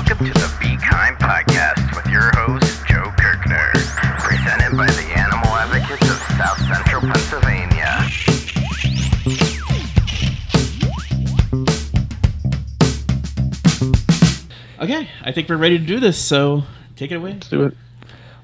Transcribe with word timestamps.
Welcome 0.00 0.28
to 0.28 0.32
the 0.32 0.56
Be 0.58 0.78
Kind 0.78 1.18
podcast 1.18 1.94
with 1.94 2.06
your 2.10 2.30
host, 2.34 2.86
Joe 2.88 3.12
Kirkner, 3.18 3.70
presented 4.18 4.74
by 4.74 4.86
the 4.86 5.12
Animal 5.14 5.48
Advocates 5.48 6.08
of 6.08 6.16
South 6.38 6.58
Central 6.66 7.02
Pennsylvania. 7.02 8.08
Okay, 14.80 15.10
I 15.22 15.32
think 15.32 15.50
we're 15.50 15.58
ready 15.58 15.78
to 15.78 15.84
do 15.84 16.00
this, 16.00 16.16
so 16.16 16.62
take 16.96 17.12
it 17.12 17.16
away. 17.16 17.34
Let's 17.34 17.50
do 17.50 17.64
it. 17.64 17.76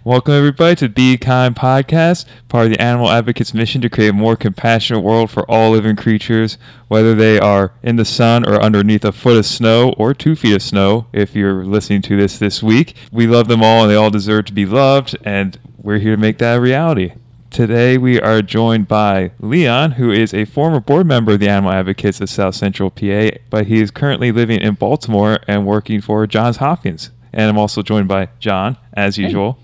Welcome, 0.06 0.34
everybody, 0.34 0.76
to 0.76 0.88
Be 0.88 1.16
Kind 1.16 1.56
Podcast, 1.56 2.26
part 2.48 2.66
of 2.66 2.70
the 2.70 2.80
Animal 2.80 3.10
Advocates 3.10 3.52
mission 3.52 3.80
to 3.80 3.90
create 3.90 4.10
a 4.10 4.12
more 4.12 4.36
compassionate 4.36 5.02
world 5.02 5.32
for 5.32 5.42
all 5.50 5.72
living 5.72 5.96
creatures, 5.96 6.58
whether 6.86 7.12
they 7.12 7.40
are 7.40 7.72
in 7.82 7.96
the 7.96 8.04
sun 8.04 8.48
or 8.48 8.62
underneath 8.62 9.04
a 9.04 9.10
foot 9.10 9.36
of 9.36 9.44
snow 9.44 9.94
or 9.98 10.14
two 10.14 10.36
feet 10.36 10.54
of 10.54 10.62
snow, 10.62 11.08
if 11.12 11.34
you're 11.34 11.64
listening 11.64 12.02
to 12.02 12.16
this 12.16 12.38
this 12.38 12.62
week. 12.62 12.94
We 13.10 13.26
love 13.26 13.48
them 13.48 13.64
all, 13.64 13.82
and 13.82 13.90
they 13.90 13.96
all 13.96 14.12
deserve 14.12 14.44
to 14.44 14.52
be 14.52 14.64
loved, 14.64 15.16
and 15.24 15.58
we're 15.82 15.98
here 15.98 16.14
to 16.14 16.22
make 16.22 16.38
that 16.38 16.58
a 16.58 16.60
reality. 16.60 17.14
Today, 17.50 17.98
we 17.98 18.20
are 18.20 18.42
joined 18.42 18.86
by 18.86 19.32
Leon, 19.40 19.90
who 19.90 20.12
is 20.12 20.32
a 20.32 20.44
former 20.44 20.78
board 20.78 21.08
member 21.08 21.32
of 21.32 21.40
the 21.40 21.48
Animal 21.48 21.72
Advocates 21.72 22.20
of 22.20 22.30
South 22.30 22.54
Central 22.54 22.90
PA, 22.90 23.30
but 23.50 23.66
he 23.66 23.80
is 23.80 23.90
currently 23.90 24.30
living 24.30 24.60
in 24.60 24.74
Baltimore 24.74 25.40
and 25.48 25.66
working 25.66 26.00
for 26.00 26.28
Johns 26.28 26.58
Hopkins. 26.58 27.10
And 27.32 27.50
I'm 27.50 27.58
also 27.58 27.82
joined 27.82 28.06
by 28.06 28.28
John, 28.38 28.76
as 28.92 29.18
usual. 29.18 29.58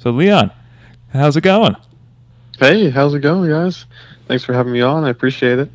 So, 0.00 0.10
Leon, 0.10 0.50
how's 1.12 1.36
it 1.36 1.42
going? 1.42 1.76
Hey, 2.58 2.90
how's 2.90 3.14
it 3.14 3.20
going, 3.20 3.50
guys? 3.50 3.86
Thanks 4.28 4.44
for 4.44 4.52
having 4.52 4.72
me 4.72 4.80
on. 4.80 5.04
I 5.04 5.10
appreciate 5.10 5.58
it. 5.58 5.70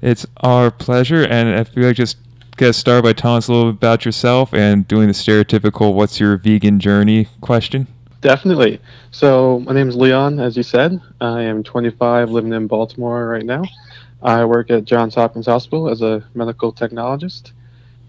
It's 0.00 0.26
our 0.38 0.70
pleasure, 0.70 1.24
and 1.24 1.48
if 1.48 1.74
you 1.74 1.82
like 1.82 1.96
just 1.96 2.18
get 2.56 2.74
started 2.74 3.02
by 3.02 3.12
telling 3.12 3.38
us 3.38 3.48
a 3.48 3.52
little 3.52 3.72
bit 3.72 3.78
about 3.78 4.04
yourself 4.04 4.52
and 4.54 4.86
doing 4.86 5.08
the 5.08 5.12
stereotypical 5.12 5.94
"What's 5.94 6.20
your 6.20 6.36
vegan 6.36 6.78
journey?" 6.80 7.28
question. 7.40 7.86
Definitely. 8.20 8.80
So, 9.10 9.60
my 9.60 9.72
name 9.72 9.88
is 9.88 9.96
Leon, 9.96 10.40
as 10.40 10.56
you 10.56 10.62
said. 10.62 11.00
I 11.20 11.42
am 11.42 11.62
25, 11.62 12.30
living 12.30 12.52
in 12.52 12.66
Baltimore 12.66 13.28
right 13.28 13.44
now. 13.44 13.62
I 14.22 14.44
work 14.44 14.70
at 14.70 14.84
Johns 14.84 15.14
Hopkins 15.14 15.46
Hospital 15.46 15.88
as 15.88 16.02
a 16.02 16.24
medical 16.34 16.72
technologist. 16.72 17.52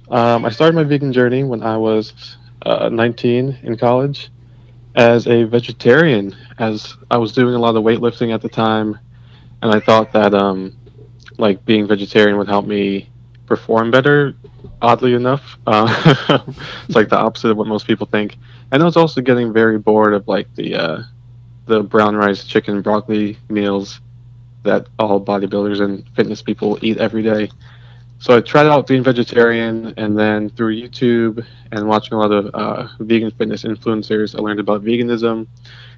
Um, 0.09 0.45
I 0.45 0.49
started 0.49 0.75
my 0.75 0.83
vegan 0.83 1.13
journey 1.13 1.43
when 1.43 1.61
I 1.61 1.77
was 1.77 2.37
uh, 2.63 2.89
19 2.89 3.59
in 3.61 3.77
college 3.77 4.29
as 4.99 5.27
a 5.27 5.45
vegetarian, 5.45 6.35
as 6.57 6.97
I 7.09 7.17
was 7.17 7.31
doing 7.31 7.55
a 7.55 7.57
lot 7.57 7.77
of 7.77 7.83
weightlifting 7.83 8.33
at 8.33 8.41
the 8.41 8.49
time, 8.49 8.99
and 9.61 9.73
I 9.73 9.79
thought 9.79 10.11
that 10.11 10.33
um, 10.33 10.75
like 11.37 11.63
being 11.63 11.87
vegetarian 11.87 12.37
would 12.37 12.49
help 12.49 12.65
me 12.65 13.09
perform 13.45 13.91
better. 13.91 14.35
Oddly 14.81 15.13
enough, 15.13 15.57
uh, 15.65 15.87
it's 16.85 16.95
like 16.95 17.07
the 17.07 17.17
opposite 17.17 17.49
of 17.49 17.55
what 17.55 17.67
most 17.67 17.87
people 17.87 18.07
think. 18.07 18.37
And 18.73 18.83
I 18.83 18.85
was 18.85 18.97
also 18.97 19.21
getting 19.21 19.53
very 19.53 19.79
bored 19.79 20.13
of 20.13 20.27
like 20.27 20.53
the 20.55 20.75
uh, 20.75 21.03
the 21.65 21.81
brown 21.81 22.17
rice, 22.17 22.43
chicken, 22.43 22.81
broccoli 22.81 23.37
meals 23.49 24.01
that 24.63 24.87
all 24.99 25.23
bodybuilders 25.23 25.79
and 25.79 26.05
fitness 26.13 26.41
people 26.41 26.77
eat 26.81 26.97
every 26.97 27.23
day. 27.23 27.49
So 28.21 28.35
I 28.35 28.41
tried 28.41 28.67
out 28.67 28.85
being 28.85 29.03
vegetarian, 29.03 29.93
and 29.95 30.17
then 30.17 30.49
through 30.49 30.75
YouTube 30.75 31.45
and 31.71 31.87
watching 31.87 32.13
a 32.13 32.17
lot 32.17 32.31
of 32.31 32.53
uh, 32.53 32.87
vegan 32.99 33.31
fitness 33.31 33.63
influencers, 33.63 34.35
I 34.37 34.41
learned 34.41 34.59
about 34.59 34.83
veganism. 34.83 35.47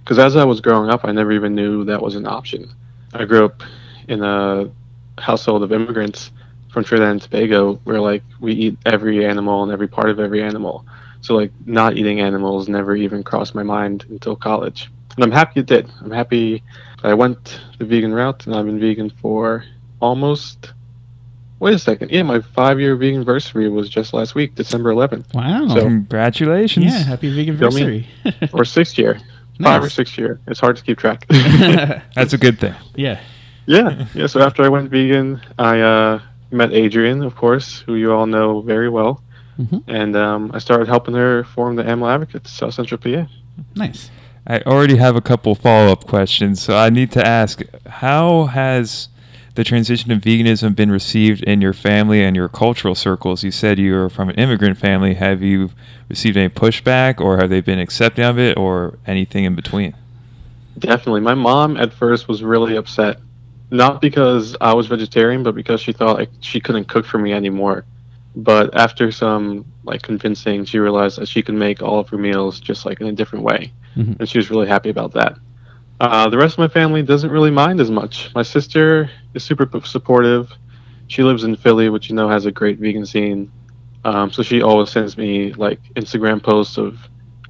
Because 0.04 0.20
as 0.20 0.36
I 0.36 0.44
was 0.44 0.62
growing 0.62 0.90
up, 0.90 1.02
I 1.04 1.12
never 1.12 1.32
even 1.32 1.56
knew 1.56 1.84
that 1.86 2.02
was 2.02 2.16
an 2.16 2.28
option. 2.28 2.72
I 3.14 3.26
grew 3.26 3.46
up 3.46 3.64
in 4.08 4.24
a 4.24 4.70
household 5.18 5.64
of 5.64 5.72
immigrants 5.72 6.32
from 6.72 6.84
Trinidad 6.84 7.12
and 7.12 7.22
Tobago, 7.22 7.76
where 7.84 8.00
like 8.00 8.24
we 8.40 8.54
eat 8.54 8.78
every 8.86 9.26
animal 9.26 9.64
and 9.64 9.72
every 9.72 9.88
part 9.88 10.10
of 10.10 10.20
every 10.20 10.44
animal. 10.44 10.86
So 11.22 11.36
like 11.36 11.52
not 11.66 11.98
eating 11.98 12.20
animals 12.20 12.70
never 12.70 12.96
even 12.96 13.24
crossed 13.24 13.54
my 13.54 13.64
mind 13.64 14.06
until 14.10 14.36
college, 14.36 14.90
and 15.16 15.24
I'm 15.24 15.32
happy 15.32 15.60
it 15.60 15.66
did. 15.66 15.90
I'm 16.02 16.12
happy 16.12 16.64
I 17.04 17.14
went 17.14 17.60
the 17.78 17.86
vegan 17.86 18.14
route, 18.14 18.46
and 18.46 18.56
I've 18.56 18.66
been 18.66 18.80
vegan 18.80 19.10
for 19.10 19.66
almost 20.00 20.74
Wait 21.62 21.74
a 21.76 21.80
second. 21.80 22.10
Yeah, 22.12 22.24
my 22.24 22.42
five-year 22.42 22.96
vegan 22.96 23.18
anniversary 23.22 23.70
was 23.70 23.88
just 23.88 24.14
last 24.14 24.34
week, 24.36 24.56
December 24.56 24.92
11th, 24.92 25.34
Wow. 25.34 25.68
So- 25.70 25.82
Congratulations! 25.82 26.86
yeah, 26.88 27.04
happy 27.04 27.34
vegan 27.34 27.58
Feel 27.58 27.70
me? 27.72 28.08
anniversary. 28.26 28.50
or 28.54 28.66
sixth 28.66 28.98
year, 28.98 29.20
five 29.62 29.82
or 29.82 29.86
Nice. 29.86 29.94
sixth 29.94 30.18
year. 30.18 30.40
It's 30.48 30.60
hard 30.60 30.76
to 30.78 30.84
keep 30.84 30.98
track. 30.98 31.26
That's 32.16 32.34
a 32.34 32.38
good 32.38 32.60
thing. 32.60 32.74
yeah. 32.96 33.20
yeah, 33.68 34.08
yeah. 34.16 34.26
So 34.28 34.42
after 34.42 34.64
I 34.64 34.70
went 34.70 34.90
vegan, 34.90 35.40
I 35.60 35.80
uh, 35.82 36.20
met 36.52 36.74
Adrian, 36.74 37.22
of 37.24 37.36
course, 37.36 37.80
who 37.86 37.94
you 37.96 38.12
all 38.12 38.26
know 38.26 38.62
very 38.62 38.90
well, 38.90 39.22
Mhm. 39.60 39.84
and 39.88 40.16
um, 40.16 40.50
I 40.56 40.60
started 40.60 40.88
helping 40.88 41.14
her 41.14 41.44
form 41.44 41.76
the 41.76 41.84
Animal 41.84 42.10
Advocates, 42.10 42.50
South 42.52 42.74
Central 42.74 42.98
PA. 42.98 43.28
Nice. 43.76 44.10
I 44.48 44.62
already 44.62 44.96
have 44.98 45.16
a 45.16 45.22
couple 45.22 45.54
follow-up 45.54 46.08
questions, 46.08 46.60
so 46.60 46.76
I 46.76 46.90
need 46.90 47.12
to 47.12 47.24
ask: 47.24 47.62
How 47.86 48.46
has 48.46 49.10
the 49.56 49.64
transition 49.64 50.10
to 50.10 50.16
veganism 50.16 50.76
been 50.76 50.92
received 50.92 51.44
in 51.44 51.62
your 51.62 51.74
family 51.74 52.24
and 52.24 52.36
your 52.36 52.48
cultural 52.48 52.96
circles? 52.96 53.44
You 53.44 53.52
said 53.52 53.80
you 53.80 53.96
are 53.98 54.10
from 54.10 54.30
an 54.30 54.36
immigrant 54.36 54.78
family. 54.78 55.14
Have 55.16 55.42
you 55.42 55.72
received 56.10 56.38
any 56.38 56.50
pushback, 56.50 57.20
or 57.20 57.38
have 57.38 57.50
they 57.50 57.62
been 57.62 57.80
accepting 57.80 58.24
of 58.26 58.40
it, 58.40 58.58
or 58.58 58.98
anything 59.06 59.44
in 59.46 59.56
between? 59.56 59.94
Definitely. 60.80 61.22
My 61.22 61.34
mom 61.36 61.78
at 61.78 61.94
first 61.94 62.28
was 62.28 62.44
really 62.44 62.76
upset, 62.76 63.20
not 63.72 64.02
because 64.02 64.56
I 64.62 64.74
was 64.74 64.88
vegetarian, 64.88 65.44
but 65.44 65.54
because 65.56 65.82
she 65.82 65.92
thought 65.94 66.18
like, 66.18 66.30
she 66.40 66.60
couldn't 66.60 66.88
cook 66.88 67.06
for 67.06 67.18
me 67.20 67.34
anymore. 67.34 67.86
But 68.36 68.74
after 68.78 69.12
some 69.12 69.66
like 69.84 70.02
convincing, 70.02 70.64
she 70.64 70.80
realized 70.80 71.18
that 71.20 71.28
she 71.28 71.42
could 71.42 71.56
make 71.56 71.82
all 71.82 72.00
of 72.00 72.08
her 72.10 72.18
meals 72.18 72.60
just 72.60 72.86
like 72.86 73.02
in 73.02 73.08
a 73.08 73.12
different 73.12 73.44
way, 73.44 73.72
Mhm. 73.98 74.18
and 74.20 74.30
she 74.30 74.38
was 74.38 74.50
really 74.50 74.68
happy 74.68 74.90
about 74.90 75.12
that. 75.14 75.38
Uh, 76.02 76.28
the 76.28 76.38
rest 76.38 76.56
of 76.56 76.58
my 76.58 76.68
family 76.68 77.04
doesn't 77.04 77.30
really 77.30 77.52
mind 77.52 77.80
as 77.80 77.92
much. 77.92 78.34
My 78.34 78.42
sister 78.42 79.12
is 79.36 79.44
super 79.44 79.70
supportive. 79.86 80.52
She 81.06 81.22
lives 81.22 81.44
in 81.44 81.56
Philly, 81.56 81.90
which 81.90 82.10
you 82.10 82.16
know 82.16 82.28
has 82.28 82.48
a 82.48 82.52
great 82.52 82.80
vegan 82.80 83.06
scene. 83.06 83.52
Um, 84.04 84.32
so 84.32 84.42
she 84.42 84.64
always 84.64 84.90
sends 84.90 85.16
me 85.16 85.54
like 85.54 85.80
Instagram 85.94 86.42
posts 86.42 86.80
of 86.80 86.98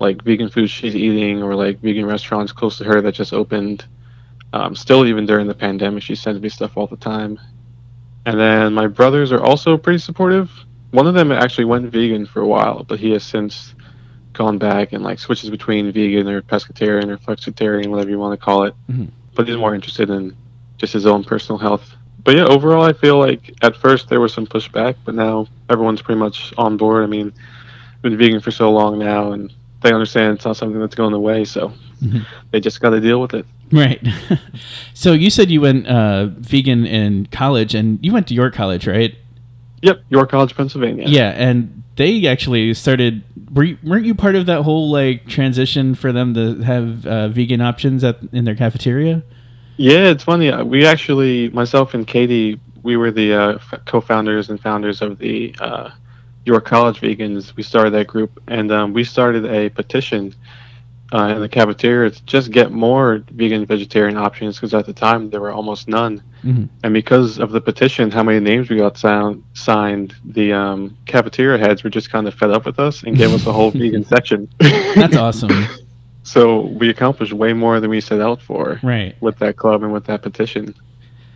like 0.01 0.22
vegan 0.23 0.50
food 0.50 0.69
she's 0.69 0.97
eating 0.97 1.41
or 1.41 1.56
like 1.56 1.79
vegan 1.79 2.06
restaurants 2.06 2.51
close 2.51 2.78
to 2.79 2.84
her 2.84 3.00
that 3.00 3.13
just 3.13 3.31
opened. 3.31 3.85
Um, 4.51 4.75
still, 4.75 5.06
even 5.06 5.25
during 5.25 5.47
the 5.47 5.56
pandemic, 5.56 6.03
she 6.03 6.16
sends 6.16 6.41
me 6.41 6.50
stuff 6.50 6.75
all 6.75 6.88
the 6.88 6.97
time. 6.97 7.40
And 8.25 8.38
then 8.38 8.73
my 8.73 8.88
brothers 8.88 9.31
are 9.31 9.41
also 9.41 9.78
pretty 9.78 10.00
supportive. 10.00 10.51
One 10.90 11.07
of 11.07 11.13
them 11.13 11.31
actually 11.31 11.66
went 11.66 11.90
vegan 11.90 12.25
for 12.25 12.41
a 12.41 12.47
while, 12.47 12.84
but 12.84 13.00
he 13.00 13.11
has 13.11 13.23
since 13.23 13.75
gone 14.41 14.57
back 14.57 14.91
and 14.94 15.03
like 15.03 15.19
switches 15.19 15.50
between 15.52 15.91
vegan 15.91 16.28
or 16.28 16.41
pescatarian 16.41 17.07
or 17.09 17.18
flexitarian, 17.18 17.88
whatever 17.90 18.09
you 18.09 18.18
want 18.18 18.38
to 18.38 18.44
call 18.44 18.63
it. 18.63 18.74
Mhm. 18.91 19.09
But 19.35 19.47
he's 19.47 19.57
more 19.57 19.75
interested 19.75 20.09
in 20.09 20.35
just 20.79 20.94
his 20.94 21.06
own 21.06 21.24
personal 21.24 21.59
health. 21.59 21.96
But 22.24 22.35
yeah, 22.35 22.46
overall, 22.46 22.84
I 22.84 22.94
feel 22.94 23.18
like 23.19 23.53
at 23.62 23.75
first 23.75 24.09
there 24.09 24.19
was 24.19 24.34
some 24.34 24.47
pushback, 24.47 24.96
but 25.06 25.13
now 25.16 25.47
everyone's 25.69 26.02
pretty 26.02 26.19
much 26.19 26.53
on 26.57 26.75
board. 26.78 27.03
I 27.03 27.07
mean, 27.07 27.31
I've 27.96 28.02
been 28.02 28.18
vegan 28.18 28.40
for 28.41 28.52
so 28.52 28.72
long 28.72 28.97
now, 28.97 29.31
and 29.31 29.53
they 29.84 29.94
understand 29.94 30.35
it's 30.38 30.46
not 30.46 30.58
something 30.58 30.79
that's 30.79 30.96
going 30.96 31.13
away, 31.13 31.46
so 31.46 31.72
Mhm. 32.03 32.25
they 32.52 32.59
just 32.59 32.81
got 32.81 32.91
to 32.91 33.00
deal 33.00 33.22
with 33.22 33.34
it. 33.35 33.46
Right. 33.72 34.02
so 34.96 35.13
you 35.13 35.29
said 35.29 35.50
you 35.52 35.62
went 35.62 35.85
uh, 35.88 36.25
vegan 36.28 36.85
in 36.85 37.28
college, 37.28 37.73
and 37.75 38.00
you 38.02 38.12
went 38.12 38.28
to 38.28 38.34
York 38.34 38.53
College, 38.56 38.85
right? 38.88 39.13
Yep, 39.81 40.03
York 40.09 40.29
College, 40.29 40.55
Pennsylvania. 40.55 41.05
Yeah, 41.07 41.29
and 41.29 41.83
they 41.95 42.27
actually 42.27 42.73
started. 42.73 43.23
Were 43.51 43.63
you, 43.63 43.77
weren't 43.83 44.05
you 44.05 44.15
part 44.15 44.35
of 44.35 44.45
that 44.45 44.61
whole 44.61 44.89
like 44.91 45.27
transition 45.27 45.95
for 45.95 46.11
them 46.11 46.33
to 46.35 46.61
have 46.61 47.05
uh, 47.05 47.27
vegan 47.29 47.61
options 47.61 48.03
at 48.03 48.19
in 48.31 48.45
their 48.45 48.55
cafeteria? 48.55 49.23
Yeah, 49.77 50.09
it's 50.09 50.23
funny. 50.23 50.49
uh, 50.51 50.63
We 50.63 50.85
actually, 50.85 51.49
myself 51.49 51.93
and 51.95 52.05
Katie, 52.05 52.59
we 52.83 52.97
were 52.97 53.09
the 53.09 53.33
uh, 53.33 53.55
f- 53.55 53.81
co-founders 53.85 54.49
and 54.49 54.59
founders 54.61 55.01
of 55.01 55.17
the 55.17 55.55
uh, 55.59 55.89
York 56.45 56.66
College 56.66 57.01
Vegans. 57.01 57.55
We 57.55 57.63
started 57.63 57.91
that 57.91 58.05
group, 58.07 58.39
and 58.47 58.72
um, 58.72 58.93
we 58.93 59.03
started 59.03 59.45
a 59.45 59.69
petition 59.69 60.35
uh, 61.13 61.34
in 61.35 61.41
the 61.41 61.49
cafeteria 61.49 62.09
to 62.11 62.23
just 62.25 62.52
get 62.52 62.72
more 62.72 63.23
vegan 63.31 63.66
vegetarian 63.66 64.17
options 64.17 64.55
because 64.58 64.73
at 64.73 64.85
the 64.85 64.93
time 64.93 65.29
there 65.29 65.41
were 65.41 65.52
almost 65.52 65.87
none. 65.87 66.22
Mhm. 66.43 66.69
And 66.84 66.93
because 66.93 67.37
of 67.37 67.52
the 67.52 67.59
petition, 67.61 68.09
how 68.11 68.23
many 68.23 68.40
names 68.40 68.69
we 68.69 68.78
got 68.78 68.97
sound, 68.97 69.43
signed, 69.53 70.16
the 70.25 70.53
um, 70.53 70.97
cafeteria 71.05 71.58
heads 71.58 71.84
were 71.84 71.90
just 71.90 72.09
kind 72.11 72.28
of 72.28 72.34
fed 72.34 72.49
up 72.52 72.66
with 72.66 72.79
us 72.79 73.03
and 73.03 73.16
gave 73.17 73.34
us 73.34 73.46
a 73.46 73.52
whole 73.52 73.72
vegan 73.81 74.05
section. 74.05 74.47
That's 74.59 75.16
awesome. 75.17 75.52
So 76.23 76.61
we 76.61 76.90
accomplished 76.90 77.34
way 77.34 77.52
more 77.52 77.79
than 77.79 77.90
we 77.90 77.99
set 77.99 78.22
out 78.22 78.43
for 78.43 78.79
Right. 78.84 79.16
with 79.22 79.40
that 79.40 79.58
club 79.58 79.81
and 79.84 79.91
with 79.91 80.05
that 80.05 80.22
petition. 80.22 80.75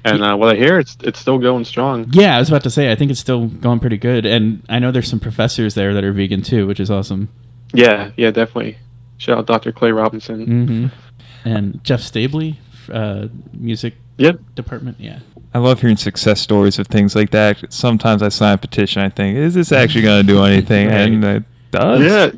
And 0.05 0.23
uh, 0.23 0.35
what 0.37 0.49
I 0.55 0.55
hear, 0.55 0.77
it's 0.77 0.95
it's 1.01 1.19
still 1.19 1.39
going 1.39 1.65
strong. 1.65 2.05
Yeah, 2.11 2.35
I 2.35 2.39
was 2.39 2.49
about 2.49 2.61
to 2.63 2.69
say. 2.69 2.91
I 2.91 2.95
think 2.95 3.09
it's 3.09 3.19
still 3.19 3.47
going 3.47 3.79
pretty 3.79 3.97
good, 3.97 4.27
and 4.27 4.61
I 4.69 4.77
know 4.77 4.91
there's 4.91 5.09
some 5.09 5.19
professors 5.19 5.73
there 5.73 5.95
that 5.95 6.03
are 6.03 6.13
vegan 6.13 6.43
too, 6.43 6.67
which 6.67 6.79
is 6.79 6.91
awesome. 6.91 7.29
Yeah, 7.73 8.11
yeah, 8.15 8.29
definitely. 8.29 8.77
Shout 9.17 9.37
out 9.37 9.45
Dr. 9.47 9.71
Clay 9.71 9.91
Robinson. 9.91 10.45
Mm-hmm. 10.45 11.47
And 11.49 11.83
Jeff 11.83 12.01
Stabley, 12.01 12.57
uh, 12.91 13.27
music 13.53 13.95
Yep. 14.17 14.39
department. 14.55 14.97
Yeah. 14.99 15.19
I 15.53 15.59
love 15.59 15.79
hearing 15.81 15.97
success 15.97 16.41
stories 16.41 16.79
of 16.79 16.87
things 16.87 17.15
like 17.15 17.31
that. 17.31 17.63
Sometimes 17.71 18.21
I 18.21 18.29
sign 18.29 18.53
a 18.53 18.57
petition, 18.57 19.01
I 19.01 19.09
think, 19.09 19.37
is 19.37 19.53
this 19.53 19.71
actually 19.71 20.01
going 20.03 20.25
to 20.25 20.33
do 20.33 20.43
anything? 20.43 20.87
Right. 20.87 20.95
And 21.01 21.23
uh, 21.25 21.39
does. 21.71 22.01
Yeah, 22.01 22.31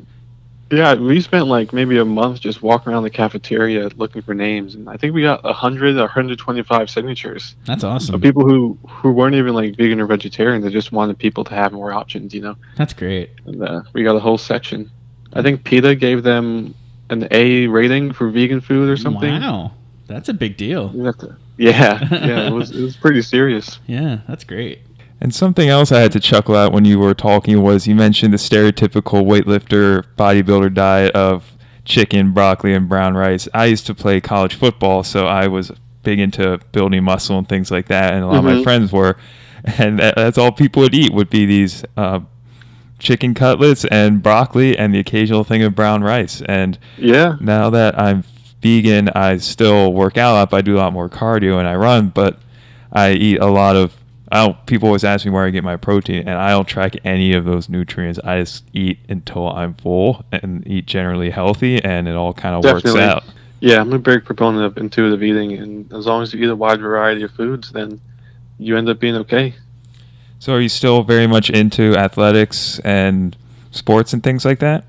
yeah. 0.72 0.94
We 0.96 1.20
spent 1.22 1.48
like 1.48 1.74
maybe 1.74 1.98
a 1.98 2.06
month 2.06 2.42
just 2.42 2.62
walking 2.62 2.92
around 2.94 3.04
the 3.04 3.10
cafeteria 3.10 3.90
looking 3.96 4.22
for 4.22 4.34
names, 4.36 4.76
and 4.76 4.88
I 4.90 4.98
think 4.98 5.14
we 5.16 5.22
got 5.24 5.44
100 5.44 5.96
or 5.98 6.02
125 6.02 6.90
signatures 6.90 7.56
That's 7.66 7.84
awesome. 7.84 8.16
of 8.16 8.22
people 8.22 8.48
who 8.48 8.78
who 8.88 9.12
weren't 9.12 9.36
even 9.36 9.54
like 9.56 9.76
vegan 9.78 10.00
or 10.00 10.06
vegetarian. 10.06 10.62
They 10.62 10.70
just 10.70 10.92
wanted 10.92 11.18
people 11.18 11.44
to 11.46 11.56
have 11.56 11.72
more 11.74 11.92
options, 11.94 12.34
you 12.36 12.42
know. 12.42 12.56
That's 12.76 12.94
great. 12.94 13.32
And, 13.46 13.64
uh, 13.64 13.82
we 13.94 14.04
got 14.04 14.16
a 14.16 14.20
whole 14.20 14.38
section. 14.38 14.92
I 15.38 15.42
think 15.42 15.64
PETA 15.64 15.96
gave 15.96 16.24
them 16.24 16.74
an 17.10 17.28
A 17.32 17.68
rating 17.68 18.12
for 18.12 18.30
vegan 18.30 18.62
food 18.62 18.90
or 18.90 18.98
something. 18.98 19.34
Wow, 19.42 19.72
that's 20.08 20.30
a 20.30 20.34
big 20.34 20.58
deal. 20.58 20.92
You 20.94 21.04
have 21.06 21.18
to- 21.20 21.36
Yeah, 21.58 22.08
yeah. 22.12 22.48
It 22.48 22.54
was 22.54 22.72
it 22.72 22.82
was 22.84 22.96
pretty 22.98 23.22
serious. 23.22 23.80
Yeah, 23.88 24.20
that's 24.28 24.44
great. 24.44 24.80
And 25.20 25.34
something 25.34 25.68
else 25.70 25.92
I 25.92 26.00
had 26.00 26.12
to 26.12 26.20
chuckle 26.20 26.56
at 26.56 26.72
when 26.72 26.86
you 26.86 27.00
were 27.00 27.16
talking 27.16 27.62
was 27.64 27.88
you 27.88 27.96
mentioned 27.96 28.32
the 28.34 28.38
stereotypical 28.38 29.24
weightlifter 29.26 30.04
bodybuilder 30.18 30.74
diet 30.76 31.16
of 31.16 31.44
chicken, 31.86 32.34
broccoli, 32.34 32.74
and 32.74 32.88
brown 32.88 33.16
rice. 33.16 33.48
I 33.54 33.66
used 33.66 33.88
to 33.88 33.96
play 33.96 34.22
college 34.22 34.54
football, 34.56 35.04
so 35.04 35.26
I 35.26 35.48
was 35.48 35.72
big 36.04 36.20
into 36.20 36.60
building 36.72 37.04
muscle 37.04 37.38
and 37.38 37.48
things 37.50 37.72
like 37.72 37.88
that, 37.88 38.14
and 38.14 38.24
a 38.24 38.28
lot 38.28 38.38
of 38.38 38.44
my 38.44 38.52
Mhm. 38.56 38.64
friends 38.64 38.92
were. 38.92 39.18
And 39.78 39.98
that, 40.00 40.16
that's 40.16 40.38
all 40.38 40.52
people 40.52 40.84
would 40.84 40.94
eat 40.94 41.12
would 41.14 41.30
be 41.30 41.46
these 41.46 41.84
uh, 41.98 42.20
chicken 43.00 43.34
cutlets 43.34 43.86
and 43.86 44.22
broccoli 44.24 44.78
and 44.78 44.94
the 44.94 45.00
occasional 45.00 45.44
thing 45.44 45.64
of 45.64 45.76
brown 45.76 46.04
rice. 46.04 46.42
And 46.48 46.78
Yeah. 46.98 47.36
now 47.40 47.70
that 47.70 48.00
I'm 48.00 48.24
vegan, 48.62 49.10
I 49.10 49.38
still 49.38 49.94
work 49.94 50.18
out. 50.18 50.54
I 50.54 50.62
do 50.62 50.78
a 50.78 50.80
lot 50.80 50.94
more 50.94 51.10
cardio 51.10 51.60
and 51.60 51.68
I 51.68 51.76
run, 51.76 52.10
but 52.10 52.40
I 52.92 53.12
eat 53.12 53.40
a 53.40 53.48
lot 53.48 53.76
of. 53.76 53.94
I 54.30 54.46
don't, 54.46 54.66
people 54.66 54.88
always 54.88 55.06
ask 55.06 55.26
me 55.26 55.32
where 55.32 55.46
I 55.46 55.52
get 55.52 55.64
my 55.64 55.78
protein, 55.78 56.28
and 56.28 56.38
I 56.38 56.50
don't 56.50 56.68
track 56.68 56.96
any 57.06 57.32
of 57.32 57.46
those 57.46 57.70
nutrients. 57.70 58.20
I 58.26 58.40
just 58.42 58.66
eat 58.74 59.00
until 59.08 59.48
I'm 59.50 59.74
full 59.76 60.26
and 60.34 60.68
eat 60.68 60.86
generally 60.86 61.30
healthy, 61.30 61.82
and 61.82 62.10
it 62.10 62.16
all 62.18 62.34
kind 62.34 62.54
of 62.54 62.62
works 62.66 62.94
out. 62.94 63.24
Yeah, 63.62 63.80
I'm 63.80 63.94
a 63.94 63.98
big 64.00 64.26
proponent 64.26 64.66
of 64.66 64.78
intuitive 64.78 65.24
eating, 65.24 65.54
and 65.54 65.92
as 65.94 66.08
long 66.08 66.24
as 66.24 66.34
you 66.34 66.44
eat 66.44 66.50
a 66.50 66.56
wide 66.58 66.82
variety 66.82 67.24
of 67.24 67.32
foods, 67.32 67.72
then 67.72 68.02
you 68.60 68.76
end 68.76 68.90
up 68.90 69.00
being 69.00 69.16
okay. 69.16 69.56
So, 70.40 70.54
are 70.54 70.62
you 70.62 70.70
still 70.70 71.04
very 71.04 71.28
much 71.28 71.50
into 71.50 71.96
athletics 71.96 72.80
and 72.80 73.36
sports 73.72 74.14
and 74.14 74.24
things 74.24 74.46
like 74.46 74.60
that? 74.60 74.86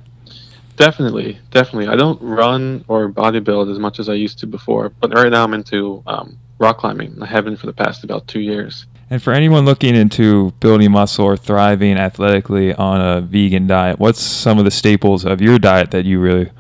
Definitely, 0.77 1.39
definitely. 1.51 1.89
I 1.89 1.97
don't 1.97 2.21
run 2.23 2.85
or 2.87 3.11
bodybuild 3.11 3.71
as 3.71 3.79
much 3.79 3.99
as 3.99 4.09
I 4.09 4.15
used 4.15 4.39
to 4.41 4.47
before, 4.47 4.91
but 5.01 5.13
right 5.13 5.31
now 5.31 5.43
I'm 5.43 5.55
into 5.55 6.03
um, 6.07 6.39
rock 6.59 6.79
climbing. 6.79 7.21
I 7.21 7.27
have 7.27 7.45
been 7.45 7.57
for 7.57 7.67
the 7.67 7.73
past 7.73 8.05
about 8.05 8.29
two 8.29 8.41
years. 8.41 8.87
And 9.11 9.23
for 9.23 9.33
anyone 9.33 9.65
looking 9.65 9.97
into 9.97 10.53
building 10.61 10.93
muscle 10.93 11.25
or 11.25 11.37
thriving 11.37 11.97
athletically 11.97 12.75
on 12.75 13.01
a 13.01 13.21
vegan 13.23 13.67
diet, 13.67 13.99
what's 13.99 14.21
some 14.21 14.59
of 14.59 14.65
the 14.65 14.71
staples 14.71 15.25
of 15.25 15.41
your 15.41 15.59
diet 15.59 15.91
that 15.93 16.05
you 16.05 16.21
really 16.21 16.51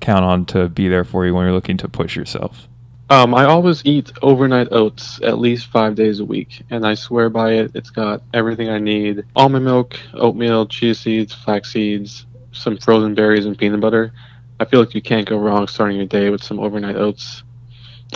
count 0.00 0.24
on 0.24 0.44
to 0.46 0.68
be 0.68 0.86
there 0.86 1.04
for 1.04 1.24
you 1.24 1.34
when 1.34 1.46
you're 1.46 1.54
looking 1.54 1.78
to 1.78 1.88
push 1.88 2.14
yourself? 2.14 2.68
Um, 3.10 3.34
I 3.34 3.44
always 3.44 3.84
eat 3.84 4.12
overnight 4.22 4.68
oats 4.70 5.20
at 5.22 5.38
least 5.38 5.66
five 5.66 5.94
days 5.94 6.20
a 6.20 6.24
week, 6.24 6.62
and 6.70 6.86
I 6.86 6.94
swear 6.94 7.28
by 7.28 7.52
it. 7.52 7.72
It's 7.74 7.90
got 7.90 8.22
everything 8.32 8.70
I 8.70 8.78
need: 8.78 9.24
almond 9.36 9.64
milk, 9.64 9.98
oatmeal, 10.14 10.66
chia 10.66 10.94
seeds, 10.94 11.34
flax 11.34 11.72
seeds, 11.72 12.26
some 12.52 12.78
frozen 12.78 13.14
berries, 13.14 13.44
and 13.44 13.58
peanut 13.58 13.80
butter. 13.80 14.12
I 14.58 14.64
feel 14.64 14.80
like 14.80 14.94
you 14.94 15.02
can't 15.02 15.28
go 15.28 15.38
wrong 15.38 15.68
starting 15.68 15.98
your 15.98 16.06
day 16.06 16.30
with 16.30 16.42
some 16.42 16.58
overnight 16.58 16.96
oats. 16.96 17.42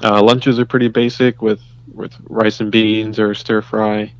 Uh, 0.02 0.22
lunches 0.22 0.58
are 0.58 0.66
pretty 0.66 0.88
basic 0.88 1.42
with 1.42 1.60
with 1.92 2.14
rice 2.28 2.60
and 2.60 2.72
beans 2.72 3.18
or 3.18 3.34
stir 3.34 3.60
fry, 3.60 4.12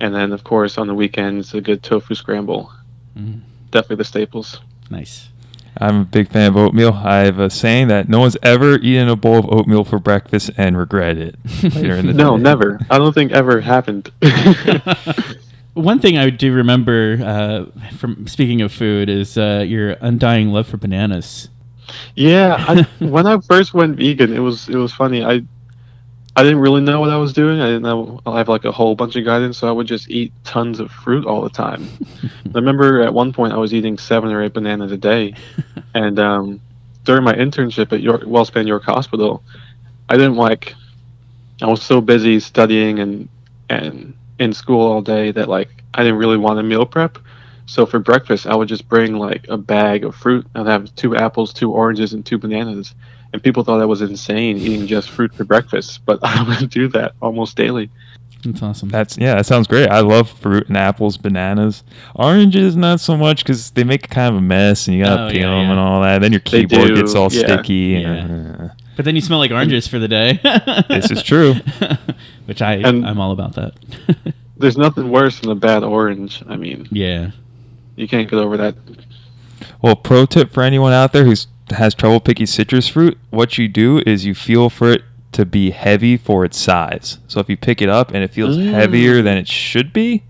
and 0.00 0.14
then 0.14 0.32
of 0.32 0.42
course 0.42 0.76
on 0.76 0.88
the 0.88 0.94
weekends 0.94 1.54
a 1.54 1.60
good 1.60 1.82
tofu 1.82 2.14
scramble. 2.14 2.72
Mhm. 3.16 3.40
Definitely 3.70 3.96
the 3.96 4.04
staples. 4.04 4.60
Nice. 4.90 5.28
I'm 5.78 6.00
a 6.00 6.04
big 6.04 6.28
fan 6.30 6.48
of 6.50 6.56
oatmeal. 6.56 6.92
I 6.92 7.18
have 7.20 7.38
a 7.38 7.48
saying 7.50 7.88
that 7.88 8.08
no 8.08 8.20
one's 8.20 8.36
ever 8.42 8.76
eaten 8.76 9.08
a 9.08 9.16
bowl 9.16 9.38
of 9.38 9.46
oatmeal 9.50 9.84
for 9.84 9.98
breakfast 9.98 10.50
and 10.56 10.76
regret 10.76 11.16
it 11.16 11.36
later 11.62 11.94
in 11.96 12.06
the 12.06 12.12
No, 12.12 12.36
day. 12.36 12.42
never. 12.42 12.80
I 12.90 12.98
don't 12.98 13.12
think 13.14 13.32
ever 13.32 13.60
happened. 13.60 14.10
One 15.74 16.00
thing 16.00 16.18
I 16.18 16.30
do 16.30 16.52
remember 16.52 17.18
uh, 17.24 17.90
from 17.96 18.26
speaking 18.26 18.60
of 18.60 18.72
food 18.72 19.08
is 19.08 19.38
uh, 19.38 19.64
your 19.66 19.92
undying 20.00 20.50
love 20.52 20.66
for 20.66 20.76
bananas. 20.76 21.48
Yeah, 22.14 22.56
I, 22.58 22.82
when 23.04 23.26
I 23.26 23.38
first 23.40 23.72
went 23.72 23.96
vegan, 23.96 24.32
it 24.34 24.40
was 24.40 24.68
it 24.68 24.76
was 24.76 24.92
funny. 24.92 25.24
I 25.24 25.42
I 26.36 26.42
didn't 26.42 26.60
really 26.60 26.80
know 26.80 27.00
what 27.00 27.10
I 27.10 27.16
was 27.16 27.32
doing. 27.32 27.60
I 27.60 27.66
didn't 27.66 27.82
know 27.82 28.20
I 28.24 28.38
have 28.38 28.48
like 28.48 28.64
a 28.64 28.72
whole 28.72 28.94
bunch 28.94 29.16
of 29.16 29.24
guidance, 29.24 29.58
so 29.58 29.68
I 29.68 29.72
would 29.72 29.86
just 29.86 30.08
eat 30.10 30.32
tons 30.44 30.80
of 30.80 30.90
fruit 30.90 31.26
all 31.26 31.42
the 31.42 31.50
time. 31.50 31.88
I 32.22 32.50
remember 32.54 33.02
at 33.02 33.12
one 33.12 33.32
point 33.32 33.52
I 33.52 33.56
was 33.56 33.74
eating 33.74 33.98
seven 33.98 34.32
or 34.32 34.42
eight 34.42 34.54
bananas 34.54 34.92
a 34.92 34.96
day, 34.96 35.34
and 35.94 36.18
um, 36.18 36.60
during 37.04 37.24
my 37.24 37.34
internship 37.34 37.92
at 37.92 38.00
York 38.00 38.22
WellSpan 38.22 38.66
York 38.66 38.84
Hospital, 38.84 39.42
I 40.08 40.16
didn't 40.16 40.36
like. 40.36 40.74
I 41.62 41.66
was 41.66 41.82
so 41.82 42.00
busy 42.00 42.40
studying 42.40 43.00
and 43.00 43.28
and 43.68 44.14
in 44.38 44.52
school 44.52 44.80
all 44.90 45.02
day 45.02 45.32
that 45.32 45.48
like 45.48 45.68
I 45.94 46.02
didn't 46.02 46.18
really 46.18 46.38
want 46.38 46.58
to 46.58 46.62
meal 46.62 46.86
prep. 46.86 47.18
So 47.66 47.86
for 47.86 47.98
breakfast, 48.00 48.46
I 48.46 48.54
would 48.56 48.68
just 48.68 48.88
bring 48.88 49.14
like 49.16 49.46
a 49.48 49.56
bag 49.56 50.04
of 50.04 50.16
fruit. 50.16 50.46
I'd 50.54 50.66
have 50.66 50.94
two 50.96 51.14
apples, 51.16 51.52
two 51.52 51.70
oranges, 51.72 52.12
and 52.14 52.24
two 52.24 52.38
bananas. 52.38 52.94
And 53.32 53.42
people 53.42 53.62
thought 53.62 53.80
I 53.80 53.84
was 53.84 54.02
insane 54.02 54.56
eating 54.56 54.86
just 54.86 55.10
fruit 55.10 55.32
for 55.34 55.44
breakfast, 55.44 56.00
but 56.04 56.18
I 56.22 56.42
would 56.42 56.70
do 56.70 56.88
that 56.88 57.12
almost 57.22 57.56
daily. 57.56 57.90
That's 58.44 58.62
awesome. 58.62 58.88
That's 58.88 59.18
yeah, 59.18 59.34
that 59.34 59.44
sounds 59.46 59.66
great. 59.66 59.88
I 59.90 60.00
love 60.00 60.30
fruit 60.30 60.66
and 60.68 60.76
apples, 60.76 61.18
bananas, 61.18 61.84
oranges 62.14 62.74
not 62.74 62.98
so 63.00 63.16
much 63.16 63.44
because 63.44 63.70
they 63.72 63.84
make 63.84 64.08
kind 64.08 64.30
of 64.34 64.38
a 64.38 64.40
mess 64.40 64.88
and 64.88 64.96
you 64.96 65.04
gotta 65.04 65.26
Oh, 65.26 65.30
peel 65.30 65.40
yeah, 65.42 65.48
them 65.50 65.64
yeah. 65.66 65.70
and 65.72 65.78
all 65.80 66.00
that. 66.00 66.22
Then 66.22 66.32
your 66.32 66.40
keyboard 66.40 66.94
gets 66.94 67.14
all 67.14 67.30
yeah. 67.30 67.42
sticky. 67.46 67.74
Yeah. 67.74 68.08
And, 68.08 68.60
uh, 68.62 68.68
but 68.96 69.04
then 69.04 69.14
you 69.14 69.20
smell 69.20 69.38
like 69.40 69.50
oranges 69.50 69.86
for 69.86 69.98
the 69.98 70.08
day. 70.08 70.40
This 70.88 71.10
is 71.10 71.22
true. 71.22 71.54
Which 72.46 72.62
I 72.62 72.74
And- 72.76 73.06
I'm 73.06 73.20
all 73.20 73.32
about 73.32 73.54
that. 73.56 73.74
There's 74.56 74.76
nothing 74.78 75.10
worse 75.10 75.40
than 75.40 75.50
a 75.50 75.54
bad 75.54 75.84
orange. 75.84 76.42
I 76.48 76.56
mean, 76.56 76.88
yeah. 76.90 77.30
you 77.96 78.08
can't 78.08 78.28
get 78.28 78.38
over 78.38 78.56
that. 78.56 78.74
Well, 79.82 79.96
pro 79.96 80.26
tip 80.26 80.50
for 80.52 80.62
anyone 80.62 80.92
out 80.92 81.12
there 81.12 81.24
who's 81.24 81.46
has 81.72 81.94
trouble 81.94 82.20
picking 82.20 82.46
citrus 82.46 82.88
fruit, 82.88 83.18
what 83.30 83.58
you 83.58 83.68
do 83.68 83.98
is 84.06 84.24
you 84.24 84.34
feel 84.34 84.70
for 84.70 84.90
it 84.92 85.02
to 85.32 85.44
be 85.46 85.70
heavy 85.70 86.16
for 86.16 86.44
its 86.44 86.58
size. 86.58 87.18
So 87.28 87.38
if 87.40 87.48
you 87.48 87.56
pick 87.56 87.80
it 87.80 87.88
up 87.88 88.10
and 88.12 88.24
it 88.24 88.32
feels 88.32 88.56
Mm. 88.56 88.72
heavier 88.72 89.22
than 89.22 89.38
it 89.38 89.46
should 89.48 89.92
be, 89.92 90.22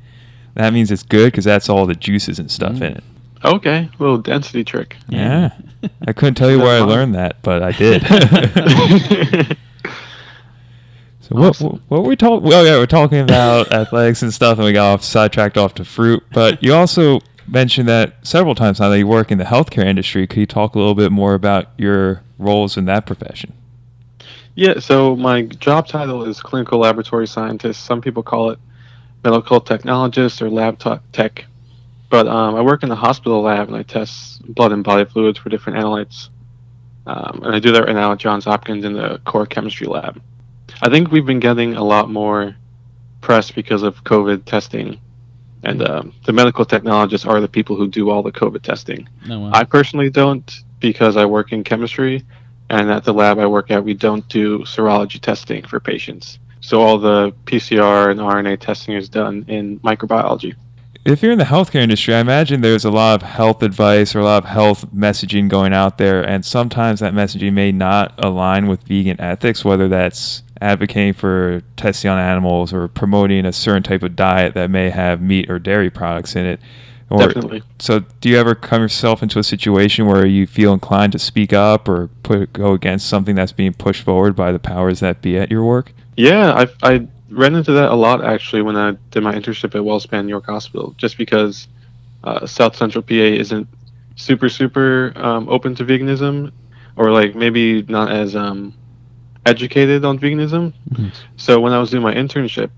that 0.54 0.72
means 0.72 0.90
it's 0.90 1.02
good 1.02 1.26
because 1.32 1.44
that's 1.44 1.68
all 1.68 1.86
the 1.86 1.94
juices 1.94 2.38
and 2.38 2.50
stuff 2.50 2.72
Mm. 2.74 2.82
in 2.82 2.92
it. 2.96 3.04
Okay, 3.42 3.88
little 3.98 4.18
density 4.18 4.62
trick. 4.64 4.96
Yeah. 5.08 5.50
I 6.06 6.12
couldn't 6.12 6.34
tell 6.34 6.50
you 6.50 6.58
where 6.58 6.82
I 6.82 6.84
learned 6.84 7.14
that, 7.14 7.36
but 7.42 7.62
I 7.62 7.72
did. 7.72 8.02
so 11.20 11.36
what, 11.36 11.56
what 11.60 11.80
were 11.88 12.00
we 12.08 12.16
talking? 12.16 12.46
Well, 12.46 12.66
yeah, 12.66 12.76
we're 12.76 12.84
talking 12.86 13.20
about 13.20 13.72
athletics 13.72 14.22
and 14.22 14.32
stuff, 14.34 14.58
and 14.58 14.66
we 14.66 14.72
got 14.72 14.92
off 14.92 15.02
sidetracked 15.02 15.56
off 15.56 15.74
to 15.74 15.84
fruit. 15.86 16.22
But 16.32 16.62
you 16.62 16.74
also 16.74 17.20
mentioned 17.50 17.88
that 17.88 18.14
several 18.26 18.54
times 18.54 18.80
now 18.80 18.88
that 18.88 18.98
you 18.98 19.06
work 19.06 19.30
in 19.30 19.38
the 19.38 19.44
healthcare 19.44 19.84
industry. 19.84 20.26
Could 20.26 20.40
you 20.40 20.46
talk 20.46 20.74
a 20.74 20.78
little 20.78 20.94
bit 20.94 21.12
more 21.12 21.34
about 21.34 21.68
your 21.76 22.22
roles 22.38 22.76
in 22.76 22.84
that 22.86 23.06
profession? 23.06 23.52
Yeah, 24.54 24.78
so 24.78 25.16
my 25.16 25.42
job 25.42 25.86
title 25.86 26.24
is 26.24 26.40
clinical 26.40 26.80
laboratory 26.80 27.26
scientist. 27.26 27.84
Some 27.84 28.00
people 28.00 28.22
call 28.22 28.50
it 28.50 28.58
medical 29.24 29.60
technologist 29.60 30.42
or 30.42 30.50
lab 30.50 30.78
tech. 31.12 31.44
But 32.08 32.26
um, 32.26 32.56
I 32.56 32.60
work 32.60 32.82
in 32.82 32.88
the 32.88 32.96
hospital 32.96 33.40
lab 33.42 33.68
and 33.68 33.76
I 33.76 33.82
test 33.84 34.42
blood 34.54 34.72
and 34.72 34.82
body 34.82 35.04
fluids 35.04 35.38
for 35.38 35.48
different 35.48 35.78
analytes. 35.78 36.28
Um, 37.06 37.42
and 37.44 37.54
I 37.54 37.58
do 37.60 37.72
that 37.72 37.84
right 37.84 37.94
now 37.94 38.12
at 38.12 38.18
Johns 38.18 38.44
Hopkins 38.44 38.84
in 38.84 38.94
the 38.94 39.20
core 39.24 39.46
chemistry 39.46 39.86
lab. 39.86 40.20
I 40.82 40.90
think 40.90 41.10
we've 41.10 41.26
been 41.26 41.40
getting 41.40 41.74
a 41.74 41.84
lot 41.84 42.10
more 42.10 42.56
press 43.20 43.50
because 43.50 43.82
of 43.82 44.02
COVID 44.04 44.44
testing. 44.44 45.00
And 45.62 45.82
um, 45.82 46.14
the 46.24 46.32
medical 46.32 46.64
technologists 46.64 47.26
are 47.26 47.40
the 47.40 47.48
people 47.48 47.76
who 47.76 47.88
do 47.88 48.10
all 48.10 48.22
the 48.22 48.32
COVID 48.32 48.62
testing. 48.62 49.08
No, 49.26 49.40
wow. 49.40 49.50
I 49.52 49.64
personally 49.64 50.10
don't 50.10 50.50
because 50.80 51.16
I 51.16 51.26
work 51.26 51.52
in 51.52 51.64
chemistry, 51.64 52.24
and 52.70 52.90
at 52.90 53.04
the 53.04 53.12
lab 53.12 53.38
I 53.38 53.46
work 53.46 53.70
at, 53.70 53.84
we 53.84 53.94
don't 53.94 54.26
do 54.28 54.60
serology 54.60 55.20
testing 55.20 55.62
for 55.64 55.78
patients. 55.80 56.38
So 56.60 56.80
all 56.80 56.98
the 56.98 57.32
PCR 57.44 58.10
and 58.10 58.20
RNA 58.20 58.60
testing 58.60 58.94
is 58.94 59.08
done 59.08 59.44
in 59.48 59.80
microbiology. 59.80 60.54
If 61.04 61.22
you're 61.22 61.32
in 61.32 61.38
the 61.38 61.44
healthcare 61.44 61.80
industry, 61.80 62.14
I 62.14 62.20
imagine 62.20 62.60
there's 62.60 62.84
a 62.84 62.90
lot 62.90 63.22
of 63.22 63.26
health 63.26 63.62
advice 63.62 64.14
or 64.14 64.20
a 64.20 64.24
lot 64.24 64.44
of 64.44 64.48
health 64.48 64.86
messaging 64.94 65.48
going 65.48 65.72
out 65.72 65.96
there, 65.96 66.22
and 66.22 66.44
sometimes 66.44 67.00
that 67.00 67.14
messaging 67.14 67.54
may 67.54 67.72
not 67.72 68.22
align 68.22 68.66
with 68.66 68.82
vegan 68.82 69.18
ethics, 69.18 69.64
whether 69.64 69.88
that's 69.88 70.42
advocating 70.60 71.14
for 71.14 71.62
testing 71.76 72.10
on 72.10 72.18
animals 72.18 72.74
or 72.74 72.86
promoting 72.86 73.46
a 73.46 73.52
certain 73.52 73.82
type 73.82 74.02
of 74.02 74.14
diet 74.14 74.52
that 74.52 74.70
may 74.70 74.90
have 74.90 75.22
meat 75.22 75.50
or 75.50 75.58
dairy 75.58 75.88
products 75.88 76.36
in 76.36 76.44
it. 76.44 76.60
Or, 77.08 77.26
Definitely. 77.26 77.62
So, 77.78 78.00
do 78.20 78.28
you 78.28 78.36
ever 78.36 78.54
come 78.54 78.82
yourself 78.82 79.22
into 79.22 79.38
a 79.38 79.42
situation 79.42 80.06
where 80.06 80.26
you 80.26 80.46
feel 80.46 80.72
inclined 80.72 81.12
to 81.12 81.18
speak 81.18 81.52
up 81.52 81.88
or 81.88 82.08
put 82.22 82.52
go 82.52 82.74
against 82.74 83.08
something 83.08 83.34
that's 83.34 83.52
being 83.52 83.72
pushed 83.72 84.02
forward 84.02 84.36
by 84.36 84.52
the 84.52 84.60
powers 84.60 85.00
that 85.00 85.22
be 85.22 85.38
at 85.38 85.50
your 85.50 85.64
work? 85.64 85.92
Yeah, 86.16 86.52
I, 86.52 86.88
I 86.88 87.08
ran 87.30 87.54
into 87.54 87.72
that 87.72 87.90
a 87.90 87.94
lot 87.94 88.24
actually 88.24 88.62
when 88.62 88.76
I 88.76 88.92
did 89.10 89.22
my 89.22 89.34
internship 89.34 89.74
at 89.74 89.82
WellSpan 89.82 90.28
York 90.28 90.46
Hospital, 90.46 90.94
just 90.96 91.16
because 91.16 91.68
uh, 92.24 92.46
South 92.46 92.76
Central 92.76 93.02
PA 93.02 93.14
isn't 93.14 93.66
super 94.16 94.48
super 94.48 95.12
um, 95.16 95.48
open 95.48 95.74
to 95.76 95.84
veganism, 95.84 96.52
or 96.96 97.10
like 97.10 97.34
maybe 97.34 97.82
not 97.82 98.10
as 98.12 98.36
um, 98.36 98.74
educated 99.46 100.04
on 100.04 100.18
veganism. 100.18 100.72
Mhm. 100.92 101.10
So 101.36 101.60
when 101.60 101.72
I 101.72 101.78
was 101.78 101.90
doing 101.90 102.02
my 102.02 102.14
internship, 102.14 102.70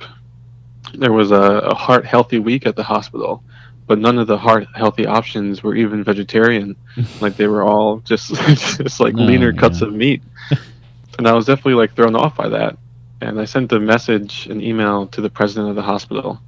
there 0.94 1.12
was 1.12 1.30
a, 1.30 1.40
a 1.40 1.74
heart 1.74 2.04
healthy 2.04 2.38
week 2.38 2.66
at 2.66 2.76
the 2.76 2.82
hospital, 2.82 3.42
but 3.86 3.98
none 3.98 4.18
of 4.18 4.26
the 4.26 4.38
heart 4.38 4.66
healthy 4.74 5.06
options 5.06 5.62
were 5.62 5.74
even 5.74 6.04
vegetarian. 6.04 6.76
like 7.20 7.36
they 7.36 7.46
were 7.48 7.62
all 7.64 7.98
just 8.00 8.34
just 8.78 9.00
like 9.00 9.14
Oh, 9.16 9.22
leaner 9.22 9.52
cuts 9.52 9.80
of 9.82 9.92
meat, 9.92 10.22
and 11.18 11.26
I 11.26 11.32
was 11.32 11.46
definitely 11.46 11.74
like 11.74 11.94
thrown 11.96 12.14
off 12.14 12.36
by 12.36 12.48
that. 12.50 12.76
And 13.22 13.40
I 13.40 13.44
sent 13.44 13.70
a 13.72 13.78
message, 13.78 14.46
an 14.48 14.60
email 14.60 15.06
to 15.06 15.20
the 15.20 15.30
president 15.30 15.70
of 15.70 15.76
the 15.76 15.82
hospital, 15.82 16.40